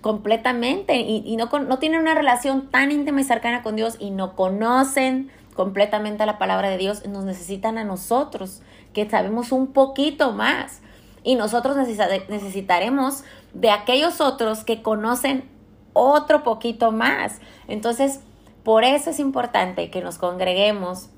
completamente 0.00 0.96
y, 0.96 1.36
no, 1.36 1.46
no 1.46 1.78
tienen 1.78 2.00
una 2.00 2.14
relación 2.14 2.70
tan 2.70 2.90
íntima 2.90 3.20
y 3.20 3.24
cercana 3.24 3.62
con 3.62 3.76
Dios 3.76 3.96
y 4.00 4.10
no 4.10 4.34
conocen 4.34 5.30
completamente 5.54 6.26
la 6.26 6.38
palabra 6.38 6.70
de 6.70 6.78
Dios, 6.78 7.06
nos 7.06 7.24
necesitan 7.24 7.78
a 7.78 7.84
nosotros, 7.84 8.62
que 8.92 9.08
sabemos 9.08 9.52
un 9.52 9.68
poquito 9.68 10.32
más. 10.32 10.80
Y 11.24 11.36
nosotros 11.36 11.76
necesitaremos 11.76 13.22
de 13.54 13.70
aquellos 13.70 14.20
otros 14.20 14.64
que 14.64 14.82
conocen 14.82 15.44
otro 15.92 16.42
poquito 16.42 16.92
más. 16.92 17.40
Entonces, 17.68 18.20
por 18.64 18.84
eso 18.84 19.10
es 19.10 19.18
importante 19.18 19.90
que 19.90 20.02
nos 20.02 20.18
congreguemos, 20.18 21.08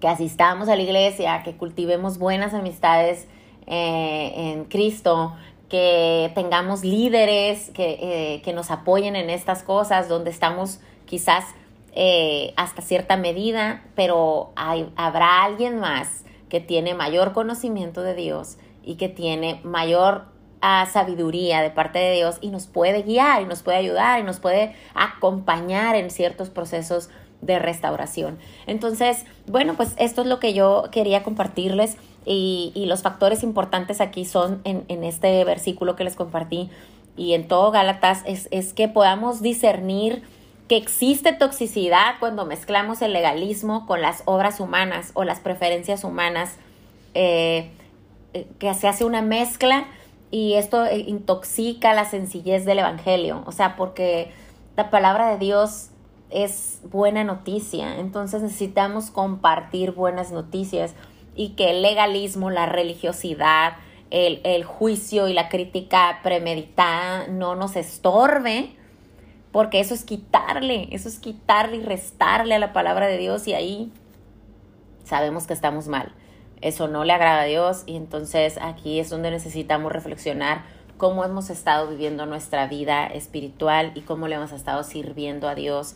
que 0.00 0.08
asistamos 0.08 0.68
a 0.68 0.76
la 0.76 0.82
iglesia, 0.82 1.42
que 1.42 1.56
cultivemos 1.56 2.18
buenas 2.18 2.54
amistades 2.54 3.26
eh, 3.66 4.32
en 4.36 4.64
Cristo, 4.64 5.34
que 5.68 6.30
tengamos 6.34 6.84
líderes 6.84 7.70
que, 7.70 8.40
eh, 8.44 8.52
nos 8.52 8.70
apoyen 8.70 9.16
en 9.16 9.30
estas 9.30 9.62
cosas, 9.62 10.08
donde 10.08 10.30
estamos 10.30 10.78
quizás 11.06 11.44
eh, 11.92 12.52
hasta 12.56 12.82
cierta 12.82 13.16
medida, 13.16 13.82
pero 13.94 14.52
habrá 14.54 15.42
alguien 15.42 15.78
más 15.78 16.24
que 16.48 16.60
tiene 16.60 16.94
mayor 16.94 17.32
conocimiento 17.32 18.02
de 18.02 18.14
Dios 18.14 18.58
y 18.84 18.96
que 18.96 19.08
tiene 19.08 19.60
mayor 19.64 20.26
sabiduría 20.90 21.60
de 21.62 21.70
parte 21.70 21.98
de 21.98 22.14
Dios 22.14 22.38
y 22.40 22.48
nos 22.48 22.66
puede 22.66 23.02
guiar 23.02 23.42
y 23.42 23.44
nos 23.44 23.62
puede 23.62 23.78
ayudar 23.78 24.20
y 24.20 24.22
nos 24.22 24.40
puede 24.40 24.74
acompañar 24.94 25.94
en 25.94 26.10
ciertos 26.10 26.50
procesos 26.50 27.10
de 27.42 27.58
restauración. 27.58 28.38
Entonces, 28.66 29.24
bueno, 29.46 29.74
pues 29.74 29.94
esto 29.98 30.22
es 30.22 30.26
lo 30.26 30.40
que 30.40 30.54
yo 30.54 30.84
quería 30.90 31.22
compartirles 31.22 31.96
y, 32.24 32.72
los 32.86 33.02
factores 33.02 33.42
importantes 33.42 34.00
aquí 34.00 34.24
son 34.24 34.62
en, 34.64 35.04
este 35.04 35.44
versículo 35.44 35.96
que 35.96 36.04
les 36.04 36.16
compartí 36.16 36.70
y 37.16 37.34
en 37.34 37.46
todo 37.46 37.70
Gálatas 37.70 38.22
es, 38.26 38.48
es 38.50 38.72
que 38.72 38.88
podamos 38.88 39.42
discernir 39.42 40.22
que 40.68 40.76
existe 40.76 41.32
toxicidad 41.32 42.14
cuando 42.20 42.46
mezclamos 42.46 43.02
el 43.02 43.12
legalismo 43.12 43.86
con 43.86 44.00
las 44.00 44.22
obras 44.24 44.60
humanas 44.60 45.10
o 45.14 45.24
las 45.24 45.40
preferencias 45.40 46.04
humanas, 46.04 46.56
eh, 47.12 47.70
eh, 48.32 48.46
que 48.58 48.72
se 48.72 48.88
hace 48.88 49.04
una 49.04 49.20
mezcla 49.20 49.86
y 50.34 50.54
esto 50.54 50.84
eh, 50.84 50.98
intoxica 50.98 51.94
la 51.94 52.06
sencillez 52.06 52.64
del 52.64 52.80
Evangelio, 52.80 53.44
o 53.46 53.52
sea, 53.52 53.76
porque 53.76 54.32
la 54.76 54.90
palabra 54.90 55.28
de 55.30 55.38
Dios 55.38 55.90
es 56.28 56.80
buena 56.90 57.22
noticia, 57.22 58.00
entonces 58.00 58.42
necesitamos 58.42 59.12
compartir 59.12 59.92
buenas 59.92 60.32
noticias 60.32 60.96
y 61.36 61.50
que 61.50 61.70
el 61.70 61.82
legalismo, 61.82 62.50
la 62.50 62.66
religiosidad, 62.66 63.74
el, 64.10 64.40
el 64.42 64.64
juicio 64.64 65.28
y 65.28 65.34
la 65.34 65.48
crítica 65.48 66.18
premeditada 66.24 67.28
no 67.28 67.54
nos 67.54 67.76
estorbe, 67.76 68.74
porque 69.52 69.78
eso 69.78 69.94
es 69.94 70.02
quitarle, 70.02 70.88
eso 70.90 71.08
es 71.08 71.20
quitarle 71.20 71.76
y 71.76 71.82
restarle 71.84 72.56
a 72.56 72.58
la 72.58 72.72
palabra 72.72 73.06
de 73.06 73.18
Dios 73.18 73.46
y 73.46 73.54
ahí 73.54 73.92
sabemos 75.04 75.46
que 75.46 75.52
estamos 75.52 75.86
mal 75.86 76.12
eso 76.64 76.88
no 76.88 77.04
le 77.04 77.12
agrada 77.12 77.42
a 77.42 77.44
Dios 77.44 77.82
y 77.84 77.94
entonces 77.94 78.58
aquí 78.60 78.98
es 78.98 79.10
donde 79.10 79.30
necesitamos 79.30 79.92
reflexionar 79.92 80.62
cómo 80.96 81.22
hemos 81.22 81.50
estado 81.50 81.90
viviendo 81.90 82.24
nuestra 82.24 82.66
vida 82.68 83.06
espiritual 83.06 83.92
y 83.94 84.00
cómo 84.00 84.28
le 84.28 84.36
hemos 84.36 84.50
estado 84.50 84.82
sirviendo 84.82 85.46
a 85.46 85.54
Dios 85.54 85.94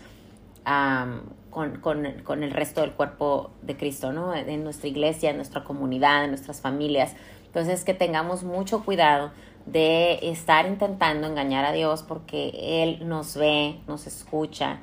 con, 1.51 2.05
el 2.05 2.51
resto 2.51 2.83
del 2.83 2.93
cuerpo 2.93 3.51
de 3.63 3.79
Cristo, 3.79 4.13
¿no? 4.13 4.35
En 4.35 4.63
nuestra 4.63 4.89
iglesia, 4.89 5.31
en 5.31 5.37
nuestra 5.37 5.65
comunidad, 5.65 6.25
en 6.25 6.31
nuestras 6.33 6.61
familias. 6.61 7.15
Entonces 7.47 7.83
que 7.83 7.95
tengamos 7.95 8.43
mucho 8.43 8.85
cuidado 8.85 9.31
de 9.65 10.19
estar 10.21 10.67
intentando 10.67 11.27
engañar 11.27 11.65
a 11.65 11.73
Dios 11.73 12.03
porque 12.03 12.83
Él 12.83 13.09
nos 13.09 13.39
ve, 13.39 13.81
nos 13.87 14.07
escucha, 14.07 14.81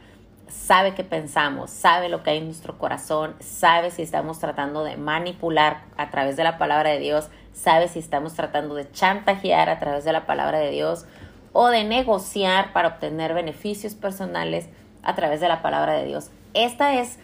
sabe 0.48 0.94
qué 0.94 1.04
pensamos, 1.04 1.72
sabe 1.72 2.10
lo 2.10 2.24
que 2.24 2.32
hay 2.32 2.38
en 2.38 2.46
nuestro 2.46 2.78
corazón, 2.78 3.36
sabe 3.40 3.92
si 3.92 4.02
estamos 4.02 4.40
tratando 4.40 4.84
de 4.84 4.98
manipular 4.98 5.84
a 5.98 6.10
través 6.12 6.38
de 6.38 6.44
la 6.44 6.58
palabra 6.58 6.92
de 6.92 7.00
Dios, 7.00 7.30
sabe 7.54 7.88
si 7.88 8.00
estamos 8.00 8.34
tratando 8.34 8.76
de 8.76 8.90
chantajear 8.92 9.70
a 9.70 9.80
través 9.80 10.06
de 10.06 10.14
la 10.14 10.26
palabra 10.26 10.60
de 10.60 10.72
Dios 10.72 11.06
o 11.54 11.68
de 11.70 11.84
negociar 11.84 12.74
para 12.74 12.90
obtener 12.90 13.34
beneficios 13.34 13.96
personales 13.96 14.68
a 15.04 15.16
través 15.16 15.40
de 15.40 15.48
la 15.48 15.62
palabra 15.62 15.94
de 15.94 16.06
Dios. 16.06 16.30
Esta 16.54 16.96
es 16.96 17.18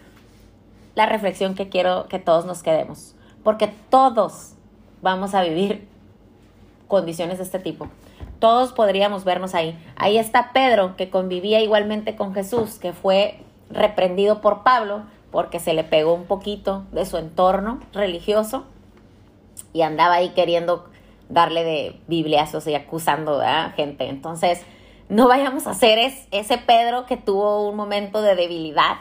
la 0.95 1.05
reflexión 1.05 1.55
que 1.55 1.69
quiero 1.69 2.07
que 2.07 2.19
todos 2.19 2.45
nos 2.45 2.63
quedemos, 2.63 3.15
porque 3.43 3.73
todos 3.89 4.53
vamos 5.01 5.33
a 5.33 5.43
vivir 5.43 5.87
condiciones 6.87 7.37
de 7.37 7.43
este 7.43 7.59
tipo. 7.59 7.89
Todos 8.41 8.73
podríamos 8.73 9.23
vernos 9.23 9.53
ahí. 9.53 9.77
Ahí 9.95 10.17
está 10.17 10.51
Pedro, 10.51 10.97
que 10.97 11.11
convivía 11.11 11.61
igualmente 11.61 12.15
con 12.15 12.33
Jesús, 12.33 12.79
que 12.79 12.91
fue 12.91 13.39
reprendido 13.69 14.41
por 14.41 14.63
Pablo 14.63 15.03
porque 15.31 15.59
se 15.59 15.75
le 15.75 15.83
pegó 15.83 16.15
un 16.15 16.25
poquito 16.25 16.83
de 16.91 17.05
su 17.05 17.17
entorno 17.17 17.79
religioso 17.93 18.65
y 19.73 19.83
andaba 19.83 20.15
ahí 20.15 20.29
queriendo 20.29 20.89
darle 21.29 21.63
de 21.63 22.01
bibliazos 22.07 22.65
y 22.65 22.73
acusando 22.73 23.39
a 23.41 23.69
gente. 23.75 24.09
Entonces, 24.09 24.63
no 25.07 25.27
vayamos 25.27 25.67
a 25.67 25.75
ser 25.75 25.99
ese 26.31 26.57
Pedro 26.57 27.05
que 27.05 27.17
tuvo 27.17 27.69
un 27.69 27.75
momento 27.75 28.23
de 28.23 28.35
debilidad, 28.35 28.95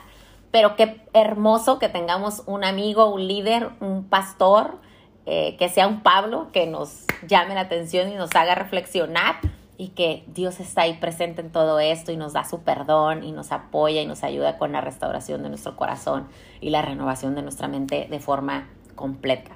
pero 0.50 0.76
qué 0.76 1.00
hermoso 1.14 1.79
que 1.79 1.88
tengamos 1.88 2.42
un 2.44 2.62
amigo, 2.62 3.07
un 3.07 3.26
líder, 3.26 3.70
un 3.81 4.05
pastor, 4.05 4.76
eh, 5.26 5.56
que 5.59 5.68
sea 5.68 5.87
un 5.87 6.02
Pablo 6.02 6.48
que 6.52 6.66
nos 6.66 7.04
llame 7.26 7.54
la 7.54 7.62
atención 7.62 8.11
y 8.11 8.14
nos 8.14 8.30
haga 8.35 8.54
reflexionar 8.54 9.37
y 9.80 9.88
que 9.88 10.24
Dios 10.26 10.61
está 10.61 10.83
ahí 10.83 10.94
presente 10.94 11.40
en 11.40 11.50
todo 11.50 11.80
esto 11.80 12.12
y 12.12 12.16
nos 12.16 12.35
da 12.35 12.44
su 12.44 12.61
perdón 12.61 13.24
y 13.24 13.33
nos 13.33 13.50
apoya 13.50 14.02
y 14.02 14.06
nos 14.06 14.24
ayuda 14.24 14.59
con 14.59 14.72
la 14.72 14.83
restauración 14.83 15.42
de 15.42 15.48
nuestro 15.48 15.74
corazón 15.76 16.28
y 16.61 16.68
la 16.68 16.83
renovación 16.83 17.35
de 17.35 17.42
nuestra 17.42 17.66
mente 17.66 18.06
de 18.11 18.20
forma 18.20 18.68
completa. 18.94 19.52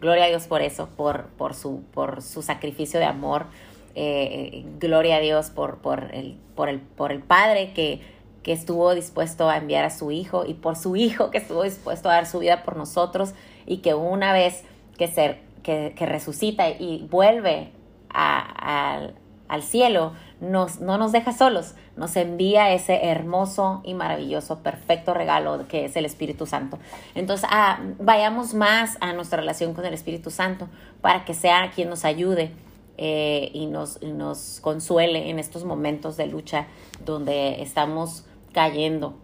Gloria 0.00 0.24
a 0.24 0.28
Dios 0.28 0.46
por 0.46 0.60
eso, 0.60 0.90
por, 0.96 1.28
por, 1.38 1.54
su, 1.54 1.82
por 1.94 2.20
su 2.20 2.42
sacrificio 2.42 3.00
de 3.00 3.06
amor. 3.06 3.46
Eh, 3.94 4.66
gloria 4.78 5.16
a 5.16 5.20
Dios 5.20 5.48
por, 5.48 5.78
por, 5.78 6.14
el, 6.14 6.36
por, 6.54 6.68
el, 6.68 6.80
por 6.80 7.10
el 7.10 7.22
Padre 7.22 7.72
que, 7.72 8.02
que 8.42 8.52
estuvo 8.52 8.94
dispuesto 8.94 9.48
a 9.48 9.56
enviar 9.56 9.86
a 9.86 9.90
su 9.90 10.10
Hijo 10.10 10.44
y 10.44 10.52
por 10.52 10.76
su 10.76 10.94
Hijo 10.96 11.30
que 11.30 11.38
estuvo 11.38 11.62
dispuesto 11.62 12.10
a 12.10 12.14
dar 12.14 12.26
su 12.26 12.40
vida 12.40 12.64
por 12.64 12.76
nosotros 12.76 13.32
y 13.64 13.78
que 13.78 13.94
una 13.94 14.34
vez 14.34 14.64
que, 14.98 15.08
ser, 15.08 15.40
que, 15.62 15.94
que 15.96 16.06
resucita 16.06 16.68
y 16.68 17.06
vuelve 17.10 17.72
a, 18.10 19.10
al 19.48 19.62
cielo, 19.62 20.12
nos, 20.40 20.80
no 20.80 20.98
nos 20.98 21.12
deja 21.12 21.32
solos, 21.32 21.74
nos 21.96 22.16
envía 22.16 22.72
ese 22.72 23.06
hermoso 23.06 23.80
y 23.84 23.94
maravilloso, 23.94 24.60
perfecto 24.60 25.14
regalo 25.14 25.66
que 25.68 25.84
es 25.84 25.96
el 25.96 26.04
Espíritu 26.04 26.46
Santo. 26.46 26.78
Entonces, 27.14 27.48
ah, 27.50 27.80
vayamos 27.98 28.54
más 28.54 28.96
a 29.00 29.12
nuestra 29.12 29.38
relación 29.38 29.74
con 29.74 29.84
el 29.84 29.94
Espíritu 29.94 30.30
Santo 30.30 30.68
para 31.00 31.24
que 31.24 31.34
sea 31.34 31.70
quien 31.74 31.88
nos 31.88 32.04
ayude 32.04 32.50
eh, 32.96 33.50
y, 33.52 33.66
nos, 33.66 34.02
nos 34.02 34.60
consuele 34.60 35.30
en 35.30 35.38
estos 35.38 35.64
momentos 35.64 36.16
de 36.16 36.26
lucha 36.26 36.66
donde 37.04 37.62
estamos 37.62 38.24
cayendo 38.52 39.14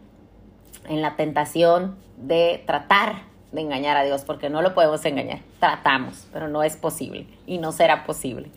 en 0.89 1.03
la 1.03 1.17
tentación 1.17 1.97
de 2.17 2.63
tratar 2.67 3.30
de 3.53 3.61
engañar 3.61 3.97
a 3.97 4.05
Dios, 4.05 4.23
porque 4.23 4.51
no 4.51 4.63
lo 4.63 4.75
podemos 4.75 5.05
engañar. 5.05 5.41
Tratamos, 5.59 6.27
pero 6.33 6.49
no 6.49 6.63
es 6.63 6.77
posible 6.77 7.27
y 7.47 7.59
no 7.59 7.73
será 7.73 8.05
posible. 8.05 8.51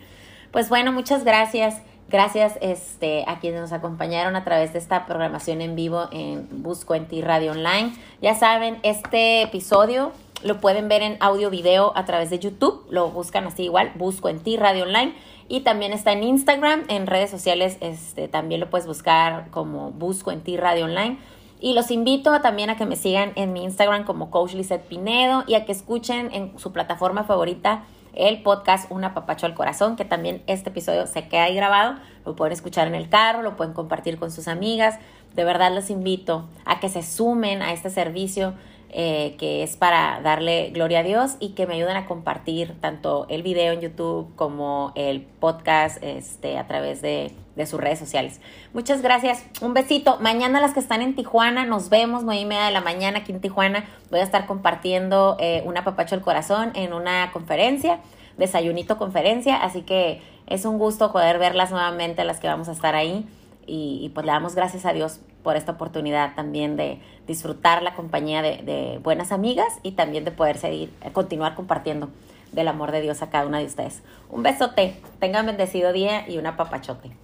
Pues 0.52 0.68
bueno, 0.68 0.92
muchas 0.92 1.24
gracias. 1.24 1.82
Gracias 2.08 2.58
este, 2.60 3.24
a 3.26 3.40
quienes 3.40 3.60
nos 3.60 3.72
acompañaron 3.72 4.36
a 4.36 4.44
través 4.44 4.72
de 4.72 4.78
esta 4.78 5.06
programación 5.06 5.62
en 5.62 5.74
vivo 5.74 6.08
en 6.12 6.46
Busco 6.62 6.94
en 6.94 7.06
Ti 7.06 7.22
Radio 7.22 7.52
Online. 7.52 7.92
Ya 8.20 8.34
saben, 8.34 8.78
este 8.82 9.42
episodio 9.42 10.12
lo 10.42 10.60
pueden 10.60 10.88
ver 10.88 11.02
en 11.02 11.16
audio 11.20 11.48
video 11.48 11.92
a 11.96 12.04
través 12.04 12.28
de 12.30 12.38
YouTube. 12.38 12.84
Lo 12.90 13.10
buscan 13.10 13.46
así 13.46 13.64
igual, 13.64 13.92
Busco 13.94 14.28
en 14.28 14.40
Ti 14.40 14.58
Radio 14.58 14.84
Online. 14.84 15.14
Y 15.48 15.60
también 15.60 15.92
está 15.92 16.12
en 16.12 16.22
Instagram, 16.22 16.84
en 16.88 17.06
redes 17.06 17.30
sociales, 17.30 17.76
este, 17.80 18.28
también 18.28 18.60
lo 18.60 18.70
puedes 18.70 18.86
buscar 18.86 19.50
como 19.50 19.90
Busco 19.90 20.30
en 20.30 20.42
Ti 20.42 20.56
Radio 20.56 20.84
Online. 20.84 21.18
Y 21.64 21.72
los 21.72 21.90
invito 21.90 22.38
también 22.42 22.68
a 22.68 22.76
que 22.76 22.84
me 22.84 22.94
sigan 22.94 23.32
en 23.36 23.54
mi 23.54 23.64
Instagram 23.64 24.04
como 24.04 24.30
Coach 24.30 24.52
Lizette 24.52 24.84
Pinedo 24.86 25.44
y 25.46 25.54
a 25.54 25.64
que 25.64 25.72
escuchen 25.72 26.28
en 26.34 26.58
su 26.58 26.72
plataforma 26.72 27.24
favorita 27.24 27.84
el 28.12 28.42
podcast 28.42 28.90
Una 28.90 29.14
Papacho 29.14 29.46
al 29.46 29.54
Corazón, 29.54 29.96
que 29.96 30.04
también 30.04 30.42
este 30.46 30.68
episodio 30.68 31.06
se 31.06 31.26
queda 31.26 31.44
ahí 31.44 31.54
grabado, 31.54 31.94
lo 32.26 32.36
pueden 32.36 32.52
escuchar 32.52 32.86
en 32.86 32.94
el 32.94 33.08
carro, 33.08 33.40
lo 33.40 33.56
pueden 33.56 33.72
compartir 33.72 34.18
con 34.18 34.30
sus 34.30 34.46
amigas. 34.46 34.98
De 35.34 35.44
verdad 35.44 35.74
los 35.74 35.88
invito 35.88 36.44
a 36.66 36.80
que 36.80 36.90
se 36.90 37.02
sumen 37.02 37.62
a 37.62 37.72
este 37.72 37.88
servicio 37.88 38.52
eh, 38.90 39.34
que 39.38 39.62
es 39.62 39.78
para 39.78 40.20
darle 40.20 40.68
gloria 40.68 40.98
a 40.98 41.02
Dios 41.02 41.36
y 41.40 41.54
que 41.54 41.66
me 41.66 41.76
ayuden 41.76 41.96
a 41.96 42.04
compartir 42.04 42.78
tanto 42.82 43.24
el 43.30 43.42
video 43.42 43.72
en 43.72 43.80
YouTube 43.80 44.36
como 44.36 44.92
el 44.96 45.22
podcast 45.22 45.96
este, 46.02 46.58
a 46.58 46.66
través 46.66 47.00
de, 47.00 47.32
de 47.56 47.66
sus 47.66 47.80
redes 47.80 47.98
sociales. 47.98 48.40
Muchas 48.72 49.02
gracias. 49.02 49.44
Un 49.60 49.74
besito. 49.74 50.18
Mañana 50.20 50.60
las 50.60 50.72
que 50.72 50.80
están 50.80 51.02
en 51.02 51.14
Tijuana, 51.14 51.64
nos 51.64 51.88
vemos, 51.88 52.24
nueve 52.24 52.40
y 52.40 52.44
media 52.44 52.64
de 52.64 52.72
la 52.72 52.80
mañana 52.80 53.20
aquí 53.20 53.32
en 53.32 53.40
Tijuana. 53.40 53.84
Voy 54.10 54.20
a 54.20 54.22
estar 54.22 54.46
compartiendo 54.46 55.36
eh, 55.38 55.62
una 55.64 55.84
papacho 55.84 56.14
al 56.14 56.20
corazón 56.20 56.72
en 56.74 56.92
una 56.92 57.30
conferencia, 57.32 58.00
desayunito 58.36 58.98
conferencia. 58.98 59.56
Así 59.56 59.82
que 59.82 60.22
es 60.46 60.64
un 60.64 60.78
gusto 60.78 61.12
poder 61.12 61.38
verlas 61.38 61.70
nuevamente, 61.70 62.24
las 62.24 62.40
que 62.40 62.48
vamos 62.48 62.68
a 62.68 62.72
estar 62.72 62.94
ahí. 62.94 63.26
Y, 63.66 64.10
pues 64.14 64.26
le 64.26 64.32
damos 64.32 64.54
gracias 64.54 64.84
a 64.84 64.92
Dios 64.92 65.20
por 65.42 65.56
esta 65.56 65.72
oportunidad 65.72 66.34
también 66.34 66.76
de 66.76 67.00
disfrutar 67.26 67.82
la 67.82 67.94
compañía 67.94 68.42
de, 68.42 69.00
buenas 69.02 69.32
amigas 69.32 69.78
y 69.82 69.92
también 69.92 70.24
de 70.24 70.32
poder 70.32 70.58
seguir, 70.58 70.92
eh, 71.02 71.12
continuar 71.12 71.54
compartiendo 71.54 72.10
del 72.52 72.68
amor 72.68 72.92
de 72.92 73.00
Dios 73.00 73.22
a 73.22 73.30
cada 73.30 73.46
una 73.46 73.58
de 73.58 73.64
ustedes. 73.64 74.02
Un 74.28 74.42
besote, 74.42 74.96
tengan 75.18 75.46
bendecido 75.46 75.92
día 75.92 76.28
y 76.28 76.36
una 76.36 76.56
papachote. 76.56 77.23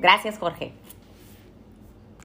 Gracias, 0.00 0.38
Jorge. 0.38 0.72